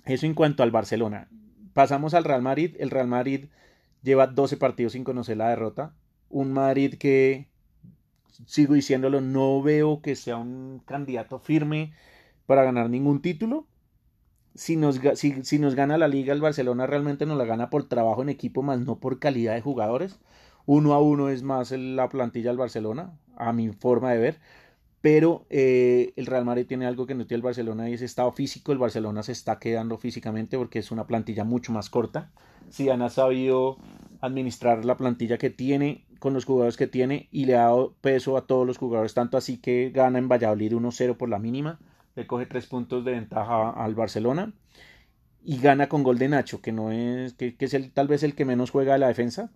Eso 0.07 0.25
en 0.25 0.33
cuanto 0.33 0.63
al 0.63 0.71
Barcelona. 0.71 1.29
Pasamos 1.75 2.15
al 2.15 2.25
Real 2.25 2.41
Madrid. 2.41 2.75
El 2.79 2.91
Real 2.91 3.07
Madrid 3.07 3.49
lleva 4.03 4.29
12 4.29 4.57
partidos 4.57 4.95
sin 4.95 5.05
conocer 5.05 5.37
la 5.37 5.51
derrota. 5.51 5.93
Un 6.37 6.53
Madrid 6.53 6.95
que, 6.95 7.49
sigo 8.47 8.75
diciéndolo, 8.75 9.21
no 9.21 9.63
veo 9.63 10.03
que 10.03 10.17
sea 10.17 10.37
un 10.37 10.83
candidato 10.85 11.39
firme 11.39 11.93
para 12.47 12.65
ganar 12.65 12.91
ningún 12.91 13.23
título. 13.23 13.67
Si 14.55 14.77
nos, 14.77 15.01
si, 15.15 15.45
si 15.45 15.59
nos 15.59 15.75
gana 15.75 15.99
la 15.99 16.09
liga, 16.09 16.33
el 16.33 16.41
Barcelona 16.41 16.87
realmente 16.87 17.27
nos 17.27 17.39
la 17.39 17.45
gana 17.45 17.71
por 17.71 17.89
trabajo 17.89 18.23
en 18.23 18.29
equipo, 18.29 18.63
más 18.63 18.81
no 18.81 18.99
por 18.99 19.19
calidad 19.19 19.55
de 19.55 19.61
jugadores 19.61 20.19
uno 20.67 20.95
a 20.95 21.01
uno 21.01 21.31
es 21.31 21.43
más 21.43 21.71
la 21.71 22.09
plantilla 22.09 22.51
del 22.51 22.59
Barcelona, 22.59 23.17
a 23.37 23.53
mi 23.53 23.71
forma 23.71 24.13
de 24.13 24.19
ver. 24.19 24.41
Pero 25.01 25.47
eh, 25.51 26.13
el 26.17 26.27
Real 26.27 26.45
Madrid 26.45 26.67
tiene 26.67 26.87
algo 26.87 27.07
que 27.07 27.15
no 27.15 27.27
tiene 27.27 27.39
el 27.39 27.43
Barcelona 27.43 27.89
y 27.89 27.95
es 27.95 28.03
estado 28.03 28.33
físico. 28.33 28.73
El 28.73 28.79
Barcelona 28.79 29.23
se 29.23 29.31
está 29.31 29.61
quedando 29.61 29.97
físicamente 29.99 30.59
porque 30.59 30.81
es 30.81 30.91
una 30.91 31.07
plantilla 31.07 31.45
mucho 31.45 31.73
más 31.73 31.89
corta. 31.89 32.33
Zidane 32.73 33.05
ha 33.05 33.11
sabido 33.11 33.79
administrar 34.21 34.85
la 34.85 34.97
plantilla 34.97 35.39
que 35.39 35.51
tiene 35.51 36.05
con 36.19 36.35
los 36.35 36.45
jugadores 36.45 36.77
que 36.77 36.87
tiene 36.87 37.29
y 37.31 37.45
le 37.47 37.57
ha 37.57 37.65
dado 37.65 37.95
peso 38.01 38.37
a 38.37 38.47
todos 38.47 38.67
los 38.67 38.79
jugadores, 38.79 39.15
tanto 39.15 39.37
así 39.37 39.59
que 39.59 39.91
gana 39.91 40.19
en 40.19 40.29
Valladolid 40.29 40.73
1-0 40.73 41.17
por 41.17 41.29
la 41.29 41.39
mínima, 41.39 41.79
le 42.15 42.27
coge 42.27 42.47
tres 42.47 42.67
puntos 42.67 43.05
de 43.05 43.13
ventaja 43.13 43.71
al 43.71 43.95
Barcelona 43.95 44.53
y 45.45 45.59
gana 45.59 45.89
con 45.89 46.03
gol 46.03 46.19
de 46.19 46.29
Nacho, 46.29 46.61
que 46.61 46.73
no 46.73 46.91
es, 46.91 47.35
que, 47.35 47.55
es 47.59 47.75
el, 47.75 47.93
tal 47.93 48.09
vez 48.09 48.23
el 48.25 48.35
que 48.35 48.45
menos 48.45 48.71
juega 48.71 48.95
de 48.95 48.99
la 48.99 49.09
defensa, 49.09 49.51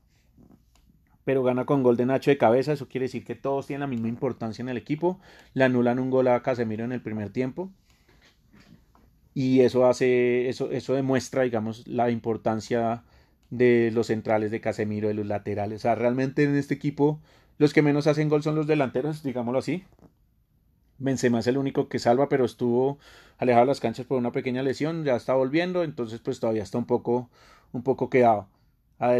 pero 1.24 1.42
gana 1.42 1.64
con 1.64 1.82
gol 1.82 1.96
de 1.96 2.06
Nacho 2.06 2.30
de 2.30 2.38
cabeza. 2.38 2.72
Eso 2.72 2.88
quiere 2.88 3.06
decir 3.06 3.24
que 3.24 3.34
todos 3.34 3.66
tienen 3.66 3.80
la 3.80 3.86
misma 3.86 4.08
importancia 4.08 4.62
en 4.62 4.68
el 4.68 4.76
equipo. 4.76 5.18
Le 5.52 5.64
anulan 5.64 5.98
un 5.98 6.10
gol 6.10 6.28
a 6.28 6.42
Casemiro 6.42 6.84
en 6.84 6.92
el 6.92 7.02
primer 7.02 7.30
tiempo. 7.30 7.70
Y 9.34 9.60
eso 9.60 9.86
hace, 9.86 10.48
eso, 10.48 10.70
eso 10.70 10.94
demuestra, 10.94 11.42
digamos, 11.42 11.86
la 11.86 12.10
importancia 12.10 13.02
de 13.50 13.90
los 13.92 14.08
centrales 14.08 14.50
de 14.50 14.60
Casemiro, 14.60 15.08
de 15.08 15.14
los 15.14 15.26
laterales. 15.26 15.80
O 15.80 15.82
sea, 15.82 15.94
realmente 15.94 16.44
en 16.44 16.56
este 16.56 16.74
equipo 16.74 17.20
los 17.58 17.72
que 17.74 17.82
menos 17.82 18.06
hacen 18.06 18.28
gol 18.28 18.42
son 18.42 18.54
los 18.54 18.66
delanteros, 18.66 19.22
digámoslo 19.22 19.58
así. 19.58 19.84
Benzema 20.98 21.40
es 21.40 21.46
el 21.46 21.58
único 21.58 21.88
que 21.88 21.98
salva, 21.98 22.28
pero 22.28 22.44
estuvo 22.44 22.98
alejado 23.38 23.64
de 23.64 23.70
las 23.70 23.80
canchas 23.80 24.06
por 24.06 24.18
una 24.18 24.32
pequeña 24.32 24.62
lesión, 24.62 25.04
ya 25.04 25.16
está 25.16 25.34
volviendo, 25.34 25.82
entonces 25.82 26.20
pues 26.20 26.40
todavía 26.40 26.62
está 26.62 26.78
un 26.78 26.86
poco, 26.86 27.30
un 27.72 27.82
poco 27.82 28.10
quedado 28.10 28.48
a, 29.00 29.16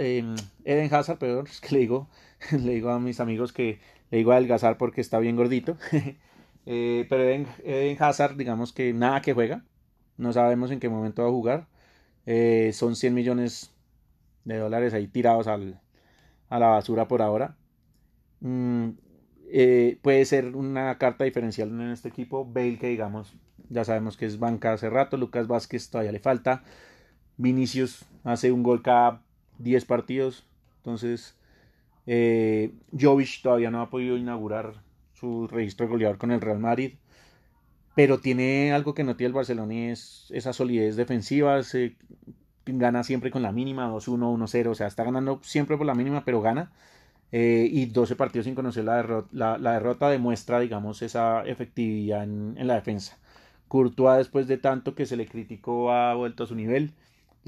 em, 0.00 0.34
Eden 0.64 0.94
Hazard, 0.94 1.18
perdón, 1.18 1.46
es 1.50 1.60
que 1.60 1.74
le 1.74 1.80
digo, 1.80 2.08
le 2.52 2.74
digo 2.74 2.90
a 2.90 2.98
mis 2.98 3.20
amigos 3.20 3.52
que 3.52 3.78
le 4.10 4.18
digo 4.18 4.32
a 4.32 4.36
adelgazar 4.36 4.76
porque 4.76 5.00
está 5.00 5.18
bien 5.18 5.36
gordito. 5.36 5.76
Eh, 6.70 7.06
pero 7.08 7.22
Eden, 7.22 7.96
Hazard, 7.98 8.36
digamos 8.36 8.74
que 8.74 8.92
nada 8.92 9.22
que 9.22 9.32
juega. 9.32 9.64
No 10.18 10.34
sabemos 10.34 10.70
en 10.70 10.80
qué 10.80 10.90
momento 10.90 11.22
va 11.22 11.28
a 11.28 11.32
jugar. 11.32 11.66
Eh, 12.30 12.72
son 12.74 12.94
100 12.94 13.14
millones 13.14 13.72
de 14.44 14.58
dólares 14.58 14.92
ahí 14.92 15.06
tirados 15.06 15.46
al, 15.46 15.80
a 16.50 16.58
la 16.58 16.66
basura 16.66 17.08
por 17.08 17.22
ahora. 17.22 17.56
Mm, 18.40 18.90
eh, 19.50 19.98
puede 20.02 20.26
ser 20.26 20.54
una 20.54 20.98
carta 20.98 21.24
diferencial 21.24 21.70
en 21.70 21.90
este 21.90 22.10
equipo. 22.10 22.44
Bale, 22.44 22.78
que 22.78 22.88
digamos, 22.88 23.32
ya 23.70 23.82
sabemos 23.82 24.18
que 24.18 24.26
es 24.26 24.38
banca 24.38 24.74
hace 24.74 24.90
rato. 24.90 25.16
Lucas 25.16 25.46
Vázquez 25.46 25.88
todavía 25.88 26.12
le 26.12 26.18
falta. 26.18 26.64
Vinicius 27.38 28.04
hace 28.24 28.52
un 28.52 28.62
gol 28.62 28.82
cada 28.82 29.22
10 29.56 29.86
partidos. 29.86 30.46
Entonces, 30.80 31.34
eh, 32.06 32.74
Jovic 32.92 33.40
todavía 33.42 33.70
no 33.70 33.80
ha 33.80 33.88
podido 33.88 34.18
inaugurar 34.18 34.82
su 35.14 35.48
registro 35.48 35.86
de 35.86 35.92
goleador 35.92 36.18
con 36.18 36.30
el 36.30 36.42
Real 36.42 36.58
Madrid. 36.58 36.92
Pero 37.98 38.20
tiene 38.20 38.72
algo 38.72 38.94
que 38.94 39.02
no 39.02 39.16
tiene 39.16 39.28
el 39.28 39.34
Barcelona 39.34 39.74
y 39.74 39.84
es 39.88 40.30
esa 40.30 40.52
solidez 40.52 40.94
defensiva. 40.94 41.60
Se 41.64 41.96
gana 42.64 43.02
siempre 43.02 43.32
con 43.32 43.42
la 43.42 43.50
mínima, 43.50 43.90
2-1, 43.90 44.38
1-0. 44.38 44.68
O 44.68 44.74
sea, 44.76 44.86
está 44.86 45.02
ganando 45.02 45.40
siempre 45.42 45.76
por 45.76 45.84
la 45.86 45.96
mínima, 45.96 46.24
pero 46.24 46.40
gana. 46.40 46.70
Eh, 47.32 47.68
y 47.68 47.86
12 47.86 48.14
partidos 48.14 48.44
sin 48.44 48.54
conocer 48.54 48.84
la 48.84 48.96
derrota, 48.96 49.28
la, 49.32 49.72
derrota 49.72 50.08
demuestra, 50.10 50.60
digamos, 50.60 51.02
esa 51.02 51.42
efectividad 51.44 52.22
en, 52.22 52.54
la 52.66 52.74
defensa. 52.74 53.18
Courtois, 53.66 54.18
después 54.18 54.46
de 54.46 54.58
tanto 54.58 54.94
que 54.94 55.04
se 55.04 55.16
le 55.16 55.26
criticó, 55.26 55.92
ha 55.92 56.14
vuelto 56.14 56.44
a 56.44 56.46
su 56.46 56.54
nivel 56.54 56.94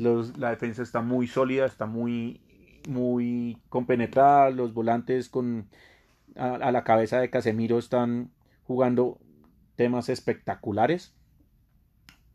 la 0.01 0.51
defensa 0.51 0.83
está 0.83 1.03
muy 1.03 1.27
sólida, 1.27 1.67
está 1.67 1.87
muy, 1.87 2.41
muy 2.89 3.59
compenetrada. 3.69 4.51
Los 4.51 4.73
volantes 4.73 5.29
con 5.29 5.69
a, 6.37 6.73
la 6.73 6.85
cabeza 6.85 7.21
de 7.21 7.31
Casemiro 7.31 7.79
están 7.79 8.31
jugando 8.67 9.19
temas 9.81 10.11
espectaculares. 10.11 11.15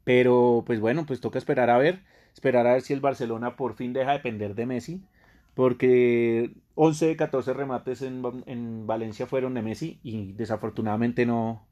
Pero 0.03 0.63
pues 0.65 0.79
bueno, 0.79 1.05
pues 1.05 1.21
toca 1.21 1.37
esperar 1.37 1.69
a 1.69 1.77
ver, 1.77 2.01
esperar 2.33 2.65
a 2.65 2.73
ver 2.73 2.81
si 2.81 2.93
el 2.93 3.01
Barcelona 3.01 3.55
por 3.55 3.75
fin 3.75 3.93
deja 3.93 4.13
de 4.13 4.17
depender 4.17 4.55
de 4.55 4.65
Messi, 4.65 5.03
porque 5.53 6.55
11 6.73 7.05
de 7.05 7.15
14 7.15 7.53
remates 7.53 8.01
en, 8.01 8.23
en 8.47 8.87
Valencia 8.87 9.27
fueron 9.27 9.53
de 9.53 9.61
Messi 9.61 9.99
y 10.01 10.33
desafortunadamente 10.33 11.27
no, 11.27 11.67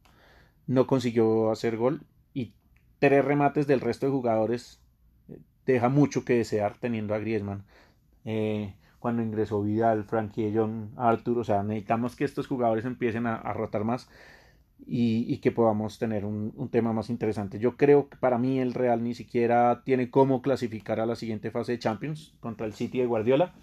no 0.67 0.85
consiguió 0.85 1.49
hacer 1.49 1.75
gol 1.75 2.01
y 2.35 2.53
tres 2.99 3.25
remates 3.25 3.65
del 3.65 3.81
resto 3.81 4.05
de 4.05 4.11
jugadores 4.11 4.79
deja 5.65 5.89
mucho 5.89 6.23
que 6.23 6.37
desear 6.37 6.77
teniendo 6.79 7.15
a 7.15 7.19
Griezmann. 7.19 7.65
Eh, 8.25 8.75
cuando 8.99 9.23
ingresó 9.23 9.63
Vidal, 9.63 10.03
Frankie 10.03 10.53
John, 10.53 10.91
Arthur, 10.97 11.39
o 11.39 11.43
sea, 11.43 11.63
necesitamos 11.63 12.15
que 12.15 12.25
estos 12.25 12.45
jugadores 12.45 12.85
empiecen 12.85 13.25
a, 13.25 13.53
rotar 13.53 13.83
más 13.83 14.07
y, 14.85 15.37
que 15.37 15.51
podamos 15.51 15.97
tener 15.99 16.25
un, 16.25 16.69
tema 16.71 16.93
más 16.93 17.09
interesante. 17.09 17.59
Yo 17.59 17.77
creo 17.77 18.09
que 18.09 18.17
para 18.17 18.37
mí 18.37 18.59
el 18.59 18.73
Real 18.73 19.03
ni 19.03 19.15
siquiera 19.15 19.81
tiene 19.85 20.09
cómo 20.09 20.41
clasificar 20.41 20.99
a 20.99 21.05
la 21.05 21.15
siguiente 21.15 21.51
fase 21.51 21.73
de 21.73 21.79
Champions 21.79 22.33
contra 22.39 22.65
el 22.65 22.73
City 22.73 22.99
de 22.99 23.05
Guardiola, 23.05 23.53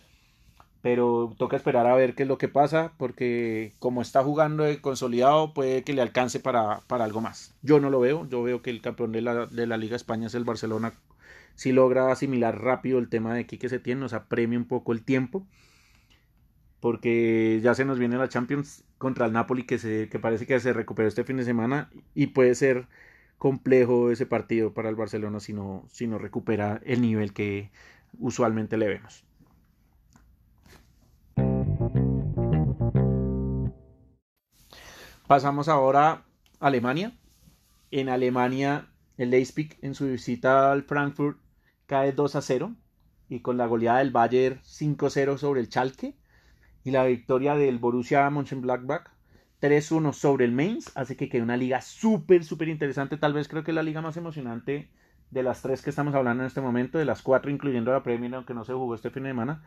pero 0.82 1.34
toca 1.36 1.56
esperar 1.56 1.86
a 1.86 1.94
ver 1.94 2.14
qué 2.14 2.22
es 2.22 2.28
lo 2.28 2.38
que 2.38 2.48
pasa, 2.48 2.92
porque 2.96 3.72
como 3.78 4.00
está 4.00 4.24
jugando 4.24 4.64
el 4.64 4.80
consolidado, 4.80 5.52
puede 5.52 5.84
que 5.84 5.92
le 5.92 6.02
alcance 6.02 6.40
para, 6.40 6.80
para 6.86 7.04
algo 7.04 7.20
más. 7.20 7.54
Yo 7.62 7.80
no 7.80 7.90
lo 7.90 8.00
veo, 8.00 8.26
yo 8.28 8.42
veo 8.42 8.62
que 8.62 8.70
el 8.70 8.80
campeón 8.80 9.12
de 9.12 9.20
la, 9.20 9.46
de 9.46 9.66
la 9.66 9.76
Liga 9.76 9.96
España 9.96 10.28
es 10.28 10.34
el 10.34 10.44
Barcelona 10.44 10.94
si 11.60 11.72
logra 11.72 12.10
asimilar 12.10 12.62
rápido 12.62 12.98
el 12.98 13.10
tema 13.10 13.34
de 13.34 13.40
aquí 13.40 13.58
que 13.58 13.68
se 13.68 13.78
tiene, 13.78 14.00
nos 14.00 14.14
apremia 14.14 14.58
un 14.58 14.64
poco 14.64 14.92
el 14.92 15.02
tiempo, 15.02 15.46
porque 16.80 17.60
ya 17.62 17.74
se 17.74 17.84
nos 17.84 17.98
viene 17.98 18.16
la 18.16 18.28
Champions 18.28 18.84
contra 18.98 19.26
el 19.26 19.32
Napoli 19.32 19.64
que, 19.64 19.78
se, 19.78 20.08
que 20.08 20.18
parece 20.18 20.46
que 20.46 20.58
se 20.60 20.72
recuperó 20.72 21.08
este 21.08 21.24
fin 21.24 21.36
de 21.36 21.44
semana 21.44 21.90
y 22.14 22.28
puede 22.28 22.54
ser 22.54 22.88
complejo 23.38 24.10
ese 24.10 24.26
partido 24.26 24.74
para 24.74 24.88
el 24.88 24.96
Barcelona 24.96 25.40
si 25.40 25.52
no, 25.52 25.84
si 25.90 26.06
no 26.06 26.18
recupera 26.18 26.80
el 26.84 27.00
nivel 27.00 27.32
que 27.32 27.70
usualmente 28.18 28.76
le 28.76 28.88
vemos. 28.88 29.24
Pasamos 35.26 35.68
ahora 35.68 36.10
a 36.10 36.66
Alemania. 36.66 37.16
En 37.92 38.08
Alemania 38.08 38.88
el 39.16 39.30
Leipzig 39.30 39.78
en 39.82 39.94
su 39.94 40.06
visita 40.06 40.72
al 40.72 40.82
Frankfurt 40.82 41.38
cae 41.86 42.12
2 42.12 42.36
a 42.36 42.42
0 42.42 42.74
y 43.28 43.40
con 43.40 43.56
la 43.56 43.66
goleada 43.66 43.98
del 43.98 44.10
Bayern 44.10 44.60
5-0 44.62 45.38
sobre 45.38 45.60
el 45.60 45.68
Schalke 45.68 46.16
y 46.84 46.90
la 46.90 47.04
victoria 47.04 47.54
del 47.54 47.78
Borussia 47.78 48.28
Mönchengladbach 48.30 49.10
3-1 49.60 50.12
sobre 50.12 50.44
el 50.44 50.52
Mainz 50.52 50.90
hace 50.94 51.16
que 51.16 51.28
quede 51.28 51.42
una 51.42 51.56
liga 51.56 51.80
súper 51.82 52.44
súper 52.44 52.68
interesante 52.68 53.16
tal 53.16 53.32
vez 53.32 53.48
creo 53.48 53.64
que 53.64 53.72
la 53.72 53.82
liga 53.82 54.00
más 54.00 54.16
emocionante 54.16 54.88
de 55.30 55.42
las 55.42 55.62
tres 55.62 55.82
que 55.82 55.90
estamos 55.90 56.14
hablando 56.14 56.42
en 56.42 56.48
este 56.48 56.60
momento 56.60 56.98
de 56.98 57.04
las 57.04 57.22
cuatro 57.22 57.50
incluyendo 57.50 57.92
la 57.92 58.02
Premier 58.02 58.34
aunque 58.34 58.54
no 58.54 58.64
se 58.64 58.72
jugó 58.72 58.94
este 58.94 59.10
fin 59.10 59.24
de 59.24 59.30
semana 59.30 59.62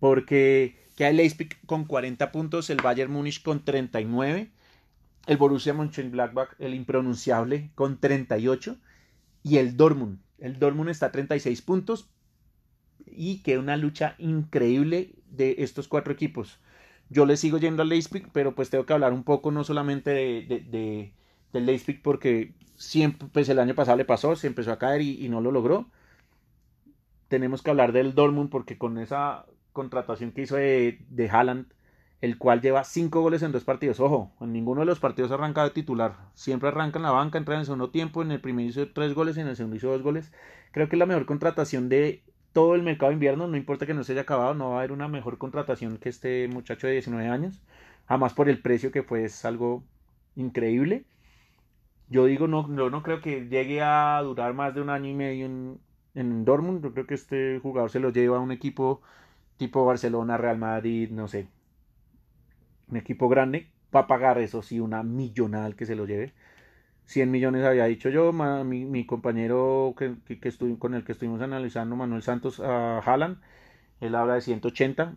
porque 0.00 0.76
queda 0.96 1.10
el 1.10 1.16
Leipzig 1.16 1.56
con 1.66 1.84
40 1.84 2.32
puntos 2.32 2.70
el 2.70 2.78
Bayern 2.78 3.12
Múnich 3.12 3.42
con 3.42 3.64
39 3.64 4.50
el 5.26 5.36
Borussia 5.36 5.74
Mönchengladbach, 5.74 6.54
el 6.58 6.74
impronunciable, 6.74 7.70
con 7.74 7.98
38, 7.98 8.76
y 9.42 9.58
el 9.58 9.76
Dortmund. 9.76 10.20
El 10.38 10.58
Dortmund 10.58 10.90
está 10.90 11.06
a 11.06 11.12
36 11.12 11.62
puntos 11.62 12.08
y 13.16 13.42
queda 13.42 13.60
una 13.60 13.76
lucha 13.76 14.14
increíble 14.18 15.14
de 15.30 15.56
estos 15.58 15.88
cuatro 15.88 16.12
equipos. 16.12 16.60
Yo 17.08 17.26
le 17.26 17.36
sigo 17.36 17.58
yendo 17.58 17.82
al 17.82 17.88
Leipzig, 17.88 18.28
pero 18.32 18.54
pues 18.54 18.70
tengo 18.70 18.84
que 18.86 18.92
hablar 18.92 19.12
un 19.12 19.24
poco 19.24 19.50
no 19.52 19.64
solamente 19.64 20.10
de, 20.10 20.64
de, 20.68 21.12
del 21.52 21.66
Leipzig 21.66 22.02
porque 22.02 22.52
siempre, 22.76 23.28
pues 23.32 23.48
el 23.48 23.58
año 23.58 23.74
pasado 23.74 23.96
le 23.96 24.04
pasó, 24.04 24.36
se 24.36 24.46
empezó 24.46 24.72
a 24.72 24.78
caer 24.78 25.02
y, 25.02 25.28
no 25.28 25.40
lo 25.40 25.52
logró. 25.52 25.86
Tenemos 27.28 27.62
que 27.62 27.70
hablar 27.70 27.92
del 27.92 28.14
Dortmund 28.14 28.50
porque 28.50 28.78
con 28.78 28.98
esa 28.98 29.46
contratación 29.72 30.32
que 30.32 30.42
hizo 30.42 30.56
de, 30.56 30.98
de 31.08 31.28
Haaland, 31.28 31.66
el 32.20 32.38
cual 32.38 32.60
lleva 32.60 32.84
cinco 32.84 33.20
goles 33.20 33.42
en 33.42 33.52
dos 33.52 33.64
partidos. 33.64 34.00
Ojo, 34.00 34.32
en 34.40 34.52
ninguno 34.52 34.80
de 34.80 34.86
los 34.86 35.00
partidos 35.00 35.30
arranca 35.32 35.64
de 35.64 35.70
titular. 35.70 36.16
Siempre 36.34 36.68
arranca 36.68 36.98
en 36.98 37.04
la 37.04 37.10
banca, 37.10 37.38
entra 37.38 37.54
en 37.54 37.60
el 37.60 37.66
segundo 37.66 37.90
tiempo. 37.90 38.22
En 38.22 38.30
el 38.30 38.40
primer 38.40 38.66
hizo 38.66 38.88
tres 38.92 39.14
goles 39.14 39.36
en 39.36 39.48
el 39.48 39.56
segundo 39.56 39.76
hizo 39.76 39.90
dos 39.90 40.02
goles. 40.02 40.32
Creo 40.72 40.88
que 40.88 40.96
es 40.96 41.00
la 41.00 41.06
mejor 41.06 41.26
contratación 41.26 41.88
de 41.88 42.22
todo 42.56 42.74
el 42.74 42.82
mercado 42.82 43.10
de 43.10 43.14
invierno. 43.16 43.46
No 43.48 43.58
importa 43.58 43.84
que 43.84 43.92
no 43.92 44.02
se 44.02 44.12
haya 44.12 44.22
acabado, 44.22 44.54
no 44.54 44.70
va 44.70 44.76
a 44.76 44.78
haber 44.78 44.92
una 44.92 45.08
mejor 45.08 45.36
contratación 45.36 45.98
que 45.98 46.08
este 46.08 46.48
muchacho 46.48 46.86
de 46.86 46.94
19 46.94 47.28
años. 47.28 47.62
Jamás 48.08 48.32
por 48.32 48.48
el 48.48 48.62
precio 48.62 48.90
que 48.92 49.02
fue, 49.02 49.24
es 49.24 49.44
algo 49.44 49.84
increíble. 50.36 51.04
Yo 52.08 52.24
digo, 52.24 52.48
no, 52.48 52.66
no, 52.66 52.88
no 52.88 53.02
creo 53.02 53.20
que 53.20 53.46
llegue 53.48 53.82
a 53.82 54.20
durar 54.22 54.54
más 54.54 54.74
de 54.74 54.80
un 54.80 54.88
año 54.90 55.10
y 55.10 55.14
medio 55.14 55.44
en, 55.46 55.78
en 56.14 56.46
Dortmund. 56.46 56.82
Yo 56.82 56.94
creo 56.94 57.06
que 57.06 57.14
este 57.14 57.58
jugador 57.60 57.90
se 57.90 58.00
lo 58.00 58.10
lleva 58.10 58.38
a 58.38 58.40
un 58.40 58.52
equipo 58.52 59.02
tipo 59.58 59.84
Barcelona, 59.84 60.38
Real 60.38 60.58
Madrid, 60.58 61.10
no 61.10 61.28
sé, 61.28 61.48
un 62.88 62.96
equipo 62.96 63.28
grande, 63.28 63.70
va 63.94 64.00
a 64.00 64.06
pagar 64.06 64.38
eso 64.38 64.62
sí 64.62 64.80
una 64.80 65.02
millonal 65.02 65.76
que 65.76 65.86
se 65.86 65.94
lo 65.96 66.06
lleve. 66.06 66.32
100 67.06 67.30
millones 67.30 67.64
había 67.64 67.86
dicho 67.86 68.08
yo, 68.10 68.32
mi, 68.32 68.84
mi 68.84 69.06
compañero 69.06 69.94
que, 69.98 70.16
con 70.78 70.94
el 70.94 71.04
que 71.04 71.12
estuvimos 71.12 71.40
analizando, 71.40 71.96
Manuel 71.96 72.22
Santos 72.22 72.60
a 72.60 72.98
Haaland, 73.00 73.38
él 74.00 74.14
habla 74.14 74.34
de 74.34 74.40
180, 74.42 75.14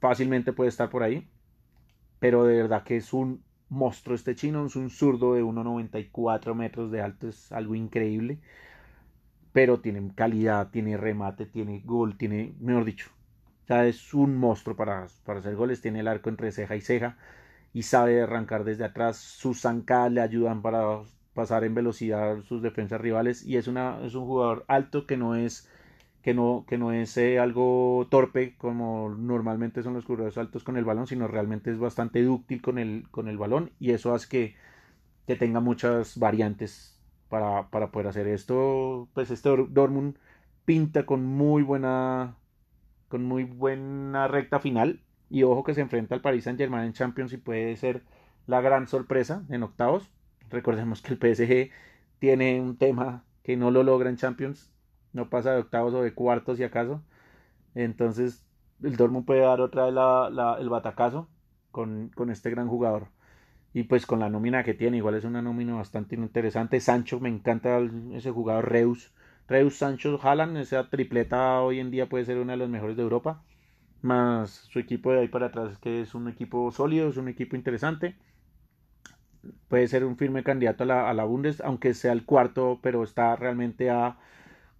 fácilmente 0.00 0.52
puede 0.52 0.68
estar 0.70 0.90
por 0.90 1.02
ahí, 1.02 1.28
pero 2.18 2.44
de 2.44 2.56
verdad 2.56 2.84
que 2.84 2.96
es 2.96 3.12
un 3.12 3.42
monstruo 3.68 4.14
este 4.16 4.34
chino, 4.34 4.66
es 4.66 4.76
un 4.76 4.90
zurdo 4.90 5.34
de 5.34 5.42
1,94 5.42 6.54
metros 6.54 6.90
de 6.90 7.02
alto, 7.02 7.28
es 7.28 7.52
algo 7.52 7.74
increíble, 7.74 8.38
pero 9.52 9.80
tiene 9.80 10.12
calidad, 10.14 10.70
tiene 10.70 10.96
remate, 10.96 11.46
tiene 11.46 11.82
gol, 11.84 12.16
tiene, 12.16 12.54
mejor 12.60 12.84
dicho, 12.84 13.10
sea, 13.68 13.86
es 13.86 14.14
un 14.14 14.36
monstruo 14.36 14.76
para, 14.76 15.06
para 15.24 15.40
hacer 15.40 15.54
goles, 15.54 15.80
tiene 15.80 16.00
el 16.00 16.08
arco 16.08 16.30
entre 16.30 16.52
ceja 16.52 16.74
y 16.76 16.80
ceja 16.80 17.18
y 17.72 17.82
sabe 17.82 18.22
arrancar 18.22 18.64
desde 18.64 18.84
atrás. 18.84 19.18
Sus 19.18 19.60
zancadas 19.62 20.12
le 20.12 20.20
ayudan 20.22 20.62
para 20.62 21.02
pasar 21.38 21.62
en 21.62 21.72
velocidad 21.72 22.42
sus 22.42 22.62
defensas 22.62 23.00
rivales 23.00 23.46
y 23.46 23.58
es, 23.58 23.68
una, 23.68 24.04
es 24.04 24.16
un 24.16 24.26
jugador 24.26 24.64
alto 24.66 25.06
que 25.06 25.16
no 25.16 25.36
es 25.36 25.70
que 26.20 26.34
no, 26.34 26.64
que 26.68 26.78
no 26.78 26.90
es 26.92 27.16
eh, 27.16 27.38
algo 27.38 28.08
torpe 28.10 28.56
como 28.58 29.08
normalmente 29.16 29.84
son 29.84 29.94
los 29.94 30.04
jugadores 30.04 30.36
altos 30.36 30.64
con 30.64 30.76
el 30.76 30.84
balón, 30.84 31.06
sino 31.06 31.28
realmente 31.28 31.70
es 31.70 31.78
bastante 31.78 32.24
dúctil 32.24 32.60
con 32.60 32.76
el, 32.76 33.08
con 33.12 33.28
el 33.28 33.38
balón 33.38 33.70
y 33.78 33.92
eso 33.92 34.12
hace 34.14 34.28
que, 34.28 34.56
que 35.28 35.36
tenga 35.36 35.60
muchas 35.60 36.18
variantes 36.18 37.00
para, 37.28 37.70
para 37.70 37.92
poder 37.92 38.08
hacer 38.08 38.26
esto. 38.26 39.08
Pues 39.14 39.30
este 39.30 39.48
Dortmund 39.48 40.16
pinta 40.64 41.06
con 41.06 41.24
muy 41.24 41.62
buena 41.62 42.36
con 43.08 43.24
muy 43.24 43.44
buena 43.44 44.26
recta 44.26 44.58
final. 44.58 45.02
Y 45.30 45.44
ojo 45.44 45.62
que 45.62 45.74
se 45.74 45.82
enfrenta 45.82 46.16
al 46.16 46.20
Paris 46.22 46.44
Saint 46.44 46.58
Germain 46.58 46.84
en 46.86 46.94
Champions 46.94 47.32
y 47.32 47.36
puede 47.36 47.76
ser 47.76 48.02
la 48.46 48.60
gran 48.60 48.88
sorpresa 48.88 49.44
en 49.50 49.62
octavos. 49.62 50.10
Recordemos 50.50 51.02
que 51.02 51.12
el 51.12 51.18
PSG 51.18 51.70
tiene 52.18 52.60
un 52.60 52.76
tema 52.76 53.24
que 53.42 53.56
no 53.56 53.70
lo 53.70 53.82
logra 53.82 54.10
en 54.10 54.16
Champions. 54.16 54.70
No 55.12 55.30
pasa 55.30 55.52
de 55.52 55.60
octavos 55.60 55.94
o 55.94 56.02
de 56.02 56.14
cuartos 56.14 56.58
si 56.58 56.64
acaso. 56.64 57.02
Entonces 57.74 58.44
el 58.82 58.96
Dortmund 58.96 59.26
puede 59.26 59.40
dar 59.40 59.60
otra 59.60 59.86
vez 59.86 59.94
la, 59.94 60.56
el 60.60 60.68
batacazo 60.68 61.28
con, 61.70 62.10
con 62.14 62.30
este 62.30 62.50
gran 62.50 62.68
jugador. 62.68 63.08
Y 63.74 63.84
pues 63.84 64.06
con 64.06 64.20
la 64.20 64.30
nómina 64.30 64.64
que 64.64 64.74
tiene, 64.74 64.98
igual 64.98 65.14
es 65.14 65.24
una 65.24 65.42
nómina 65.42 65.74
bastante 65.74 66.16
interesante. 66.16 66.80
Sancho, 66.80 67.20
me 67.20 67.28
encanta 67.28 67.80
ese 68.12 68.30
jugador 68.30 68.70
Reus 68.70 69.12
Reus 69.48 69.76
Sancho 69.78 70.18
Haaland, 70.22 70.58
esa 70.58 70.90
tripleta 70.90 71.60
hoy 71.62 71.80
en 71.80 71.90
día 71.90 72.08
puede 72.08 72.24
ser 72.26 72.38
una 72.38 72.52
de 72.52 72.58
las 72.58 72.68
mejores 72.68 72.96
de 72.96 73.02
Europa. 73.02 73.42
Más 74.02 74.50
su 74.50 74.78
equipo 74.80 75.12
de 75.12 75.20
ahí 75.20 75.28
para 75.28 75.46
atrás, 75.46 75.78
que 75.78 76.02
es 76.02 76.14
un 76.14 76.28
equipo 76.28 76.70
sólido, 76.72 77.08
es 77.10 77.16
un 77.16 77.28
equipo 77.28 77.56
interesante. 77.56 78.16
Puede 79.68 79.88
ser 79.88 80.04
un 80.04 80.16
firme 80.16 80.42
candidato 80.42 80.84
a 80.84 80.86
la, 80.86 81.10
a 81.10 81.14
la 81.14 81.24
Bundes, 81.24 81.60
aunque 81.60 81.94
sea 81.94 82.12
el 82.12 82.24
cuarto, 82.24 82.80
pero 82.82 83.02
está 83.04 83.36
realmente 83.36 83.90
a 83.90 84.18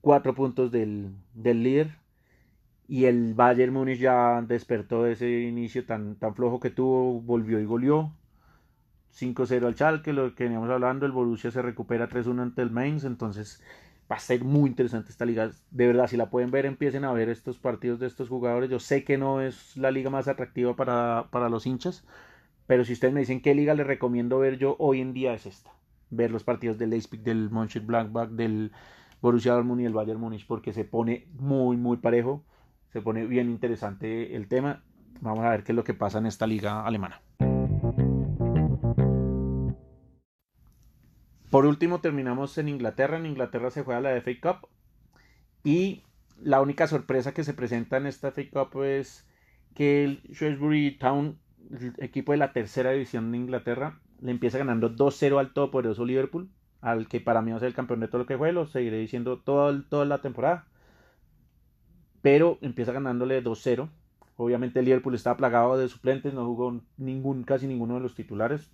cuatro 0.01 0.35
puntos 0.35 0.71
del, 0.73 1.13
del 1.35 1.63
líder. 1.63 1.97
Y 2.89 3.05
el 3.05 3.35
Bayern 3.35 3.73
Múnich 3.73 3.99
ya 3.99 4.43
despertó 4.43 5.03
de 5.05 5.13
ese 5.13 5.43
inicio 5.43 5.85
tan, 5.85 6.17
tan 6.17 6.35
flojo 6.35 6.59
que 6.61 6.71
tuvo, 6.71 7.21
volvió 7.21 7.61
y 7.61 7.67
goleó. 7.67 8.13
5-0 9.11 9.67
al 9.67 9.75
Schalke, 9.75 10.13
lo 10.13 10.35
que 10.35 10.45
veníamos 10.45 10.71
hablando, 10.71 11.07
el 11.07 11.13
Borussia 11.13 11.51
se 11.51 11.63
recupera 11.63 12.09
3-1 12.09 12.41
ante 12.43 12.63
el 12.63 12.71
Mainz, 12.71 13.05
entonces 13.05 13.63
va 14.11 14.17
a 14.17 14.21
ser 14.21 14.45
muy 14.45 14.71
interesante 14.71 15.11
esta 15.11 15.25
liga. 15.27 15.51
De 15.71 15.87
verdad, 15.87 16.07
si 16.09 16.17
la 16.17 16.31
pueden 16.31 16.51
ver, 16.51 16.67
empiecen 16.67 17.05
a 17.05 17.13
ver 17.13 17.29
estos 17.29 17.59
partidos 17.59 17.99
de 18.01 18.07
estos 18.07 18.29
jugadores. 18.29 18.71
Yo 18.71 18.81
sé 18.81 19.05
que 19.05 19.19
no 19.19 19.41
es 19.41 19.77
la 19.77 19.91
liga 19.91 20.11
más 20.11 20.29
atractiva 20.29 20.77
para, 20.77 21.29
para 21.31 21.49
los 21.49 21.67
hinchas, 21.67 22.05
pero 22.69 22.85
si 22.85 22.93
ustedes 22.93 23.15
me 23.15 23.21
dicen 23.21 23.41
qué 23.41 23.55
liga 23.55 23.73
les 23.75 23.87
recomiendo 23.87 24.39
ver 24.39 24.59
yo 24.59 24.77
hoy 24.79 25.01
en 25.01 25.15
día 25.15 25.33
es 25.33 25.47
esta. 25.47 25.73
Ver 26.11 26.31
los 26.31 26.45
partidos 26.45 26.77
del 26.77 26.91
Leipzig, 26.91 27.23
del 27.23 27.49
Mönchengladbach, 27.49 28.29
del 28.29 28.73
Borussia 29.23 29.55
Dortmund 29.55 29.81
y 29.81 29.87
el 29.87 29.95
Bayern 29.95 30.21
Múnich, 30.21 30.47
porque 30.47 30.75
se 30.75 30.85
pone 30.85 31.29
muy, 31.33 31.79
muy 31.79 31.97
parejo. 31.97 32.45
Se 32.93 33.01
pone 33.01 33.25
bien 33.25 33.49
interesante 33.49 34.37
el 34.37 34.49
tema. 34.49 34.85
Vamos 35.23 35.47
a 35.47 35.49
ver 35.49 35.65
qué 35.65 35.73
es 35.73 35.77
lo 35.77 35.83
que 35.83 35.95
pasa 35.95 36.19
en 36.19 36.27
esta 36.27 36.47
liga 36.47 36.85
alemana. 36.85 37.23
Por 41.51 41.65
último, 41.65 42.03
terminamos 42.03 42.59
en 42.59 42.69
Inglaterra. 42.69 43.17
En 43.17 43.25
Inglaterra 43.25 43.71
se 43.71 43.83
juega 43.83 44.03
la 44.03 44.21
FA 44.21 44.33
Cup. 44.43 44.69
Y 45.65 46.05
la 46.39 46.61
única 46.61 46.87
sorpresa 46.87 47.33
que 47.33 47.45
se 47.45 47.55
presenta 47.55 47.97
en 47.97 48.07
esta 48.07 48.31
FA 48.31 48.43
Cup 48.53 48.83
es 48.83 49.27
que 49.75 50.05
el 50.05 50.23
Shrewsbury 50.25 50.99
Town, 50.99 51.39
el 51.71 51.95
equipo 51.99 52.33
de 52.33 52.39
la 52.39 52.53
tercera 52.53 52.91
división 52.93 53.31
de 53.31 53.39
Inglaterra, 53.39 54.01
le 54.21 54.31
empieza 54.31 54.59
ganando 54.59 54.95
2-0 54.95 55.39
al 55.39 55.53
todopoderoso 55.53 56.05
Liverpool, 56.05 56.51
al 56.81 57.09
que 57.09 57.21
para 57.21 57.43
mí 57.43 57.51
va 57.51 57.57
a 57.57 57.61
ser 57.61 57.69
el 57.69 57.75
campeón 57.75 58.01
de 58.01 58.09
todo 58.09 58.19
lo 58.19 58.27
que 58.27 58.39
fue, 58.39 58.53
lo 58.53 58.67
seguiré 58.67 58.99
diciendo 58.99 59.39
todo, 59.39 59.83
toda 59.85 60.05
la 60.05 60.19
temporada. 60.19 60.67
Pero 62.23 62.59
empieza 62.63 62.93
ganándole 62.93 63.43
2-0. 63.43 63.89
Obviamente 64.37 64.79
el 64.79 64.85
Liverpool 64.85 65.15
está 65.15 65.37
plagado 65.37 65.77
de 65.77 65.89
suplentes, 65.89 66.35
no 66.35 66.45
jugó 66.45 66.81
ningún, 66.97 67.45
casi 67.45 67.67
ninguno 67.67 67.95
de 67.95 68.01
los 68.01 68.15
titulares. 68.15 68.71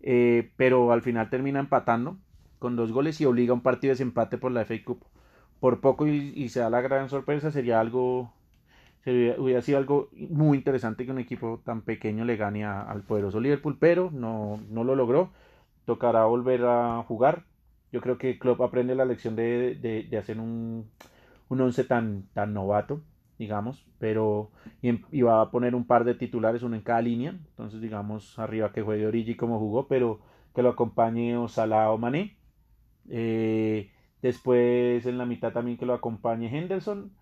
Eh, 0.00 0.52
pero 0.56 0.92
al 0.92 1.02
final 1.02 1.30
termina 1.30 1.60
empatando 1.60 2.18
con 2.58 2.76
dos 2.76 2.92
goles 2.92 3.20
y 3.20 3.24
obliga 3.24 3.52
a 3.52 3.54
un 3.54 3.62
partido 3.62 3.90
de 3.90 3.94
desempate 3.94 4.38
por 4.38 4.52
la 4.52 4.62
FA 4.64 4.74
Cup. 4.84 5.04
Por 5.60 5.80
poco 5.80 6.06
y, 6.06 6.48
se 6.48 6.60
da 6.60 6.70
la 6.70 6.80
gran 6.82 7.08
sorpresa, 7.08 7.50
sería 7.50 7.80
algo, 7.80 8.34
sería, 9.04 9.36
hubiera 9.38 9.62
sido 9.62 9.78
algo 9.78 10.08
muy 10.12 10.58
interesante 10.58 11.04
que 11.04 11.12
un 11.12 11.18
equipo 11.18 11.60
tan 11.64 11.82
pequeño 11.82 12.24
le 12.24 12.36
gane 12.36 12.64
al 12.64 13.02
poderoso 13.02 13.40
Liverpool, 13.40 13.76
pero 13.78 14.10
no, 14.12 14.60
no 14.70 14.84
lo 14.84 14.94
logró. 14.96 15.30
Tocará 15.86 16.24
volver 16.24 16.64
a 16.64 17.02
jugar. 17.06 17.44
Yo 17.92 18.00
creo 18.00 18.18
que 18.18 18.38
Klopp 18.38 18.60
aprende 18.62 18.94
la 18.94 19.04
lección 19.04 19.36
de, 19.36 19.76
de, 19.76 20.04
de 20.04 20.18
hacer 20.18 20.40
un, 20.40 20.90
un 21.48 21.60
once 21.60 21.84
tan, 21.84 22.24
tan 22.34 22.54
novato 22.54 23.02
digamos, 23.38 23.84
pero 23.98 24.50
y, 24.82 25.22
va 25.22 25.42
a 25.42 25.50
poner 25.50 25.74
un 25.74 25.86
par 25.86 26.04
de 26.04 26.14
titulares, 26.14 26.62
uno 26.62 26.76
en 26.76 26.82
cada 26.82 27.02
línea, 27.02 27.30
entonces 27.30 27.80
digamos 27.80 28.38
arriba 28.38 28.72
que 28.72 28.82
juegue 28.82 29.06
Origi 29.06 29.36
como 29.36 29.58
jugó, 29.58 29.88
pero 29.88 30.20
que 30.54 30.62
lo 30.62 30.70
acompañe 30.70 31.36
o 31.36 31.98
Mané, 31.98 32.36
eh, 33.08 33.90
después 34.22 35.04
en 35.06 35.18
la 35.18 35.26
mitad 35.26 35.52
también 35.52 35.76
que 35.76 35.86
lo 35.86 35.94
acompañe 35.94 36.48
Henderson, 36.56 37.12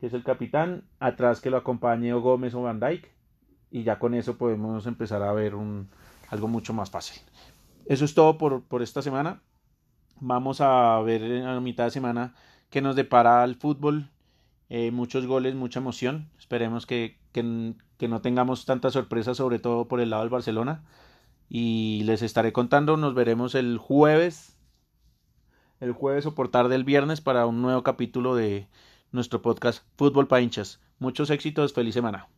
que 0.00 0.06
es 0.06 0.12
el 0.12 0.24
capitán, 0.24 0.84
atrás 1.00 1.40
que 1.40 1.50
lo 1.50 1.56
acompañe 1.56 2.12
o 2.12 2.20
Gómez 2.20 2.54
o 2.54 2.62
Van 2.62 2.80
Dyke, 2.80 3.10
y 3.70 3.82
ya 3.82 3.98
con 3.98 4.14
eso 4.14 4.38
podemos 4.38 4.86
empezar 4.86 5.22
a 5.22 5.32
ver 5.32 5.54
un, 5.54 5.88
algo 6.28 6.48
mucho 6.48 6.72
más 6.72 6.90
fácil. 6.90 7.20
Eso 7.86 8.04
es 8.04 8.14
todo 8.14 8.38
por, 8.38 8.62
por 8.62 8.82
esta 8.82 9.02
semana. 9.02 9.42
Vamos 10.20 10.60
a 10.60 11.00
ver 11.00 11.22
en 11.22 11.44
la 11.44 11.60
mitad 11.60 11.84
de 11.84 11.90
semana 11.90 12.34
qué 12.70 12.80
nos 12.80 12.96
depara 12.96 13.44
el 13.44 13.54
fútbol 13.54 14.10
eh, 14.68 14.90
muchos 14.90 15.26
goles, 15.26 15.54
mucha 15.54 15.80
emoción. 15.80 16.30
Esperemos 16.38 16.86
que, 16.86 17.18
que, 17.32 17.74
que, 17.98 18.08
no 18.08 18.20
tengamos 18.20 18.64
tanta 18.64 18.90
sorpresa, 18.90 19.34
sobre 19.34 19.58
todo 19.58 19.86
por 19.88 20.00
el 20.00 20.10
lado 20.10 20.22
del 20.22 20.30
Barcelona. 20.30 20.84
Y 21.48 22.02
les 22.04 22.22
estaré 22.22 22.52
contando, 22.52 22.96
nos 22.96 23.14
veremos 23.14 23.54
el 23.54 23.78
jueves, 23.78 24.58
el 25.80 25.92
jueves 25.92 26.26
o 26.26 26.34
por 26.34 26.48
tarde 26.50 26.74
el 26.74 26.84
viernes 26.84 27.20
para 27.20 27.46
un 27.46 27.62
nuevo 27.62 27.82
capítulo 27.84 28.34
de 28.34 28.68
nuestro 29.12 29.42
podcast 29.42 29.84
Fútbol 29.96 30.28
para 30.28 30.42
hinchas. 30.42 30.80
Muchos 30.98 31.30
éxitos, 31.30 31.72
feliz 31.72 31.94
semana. 31.94 32.28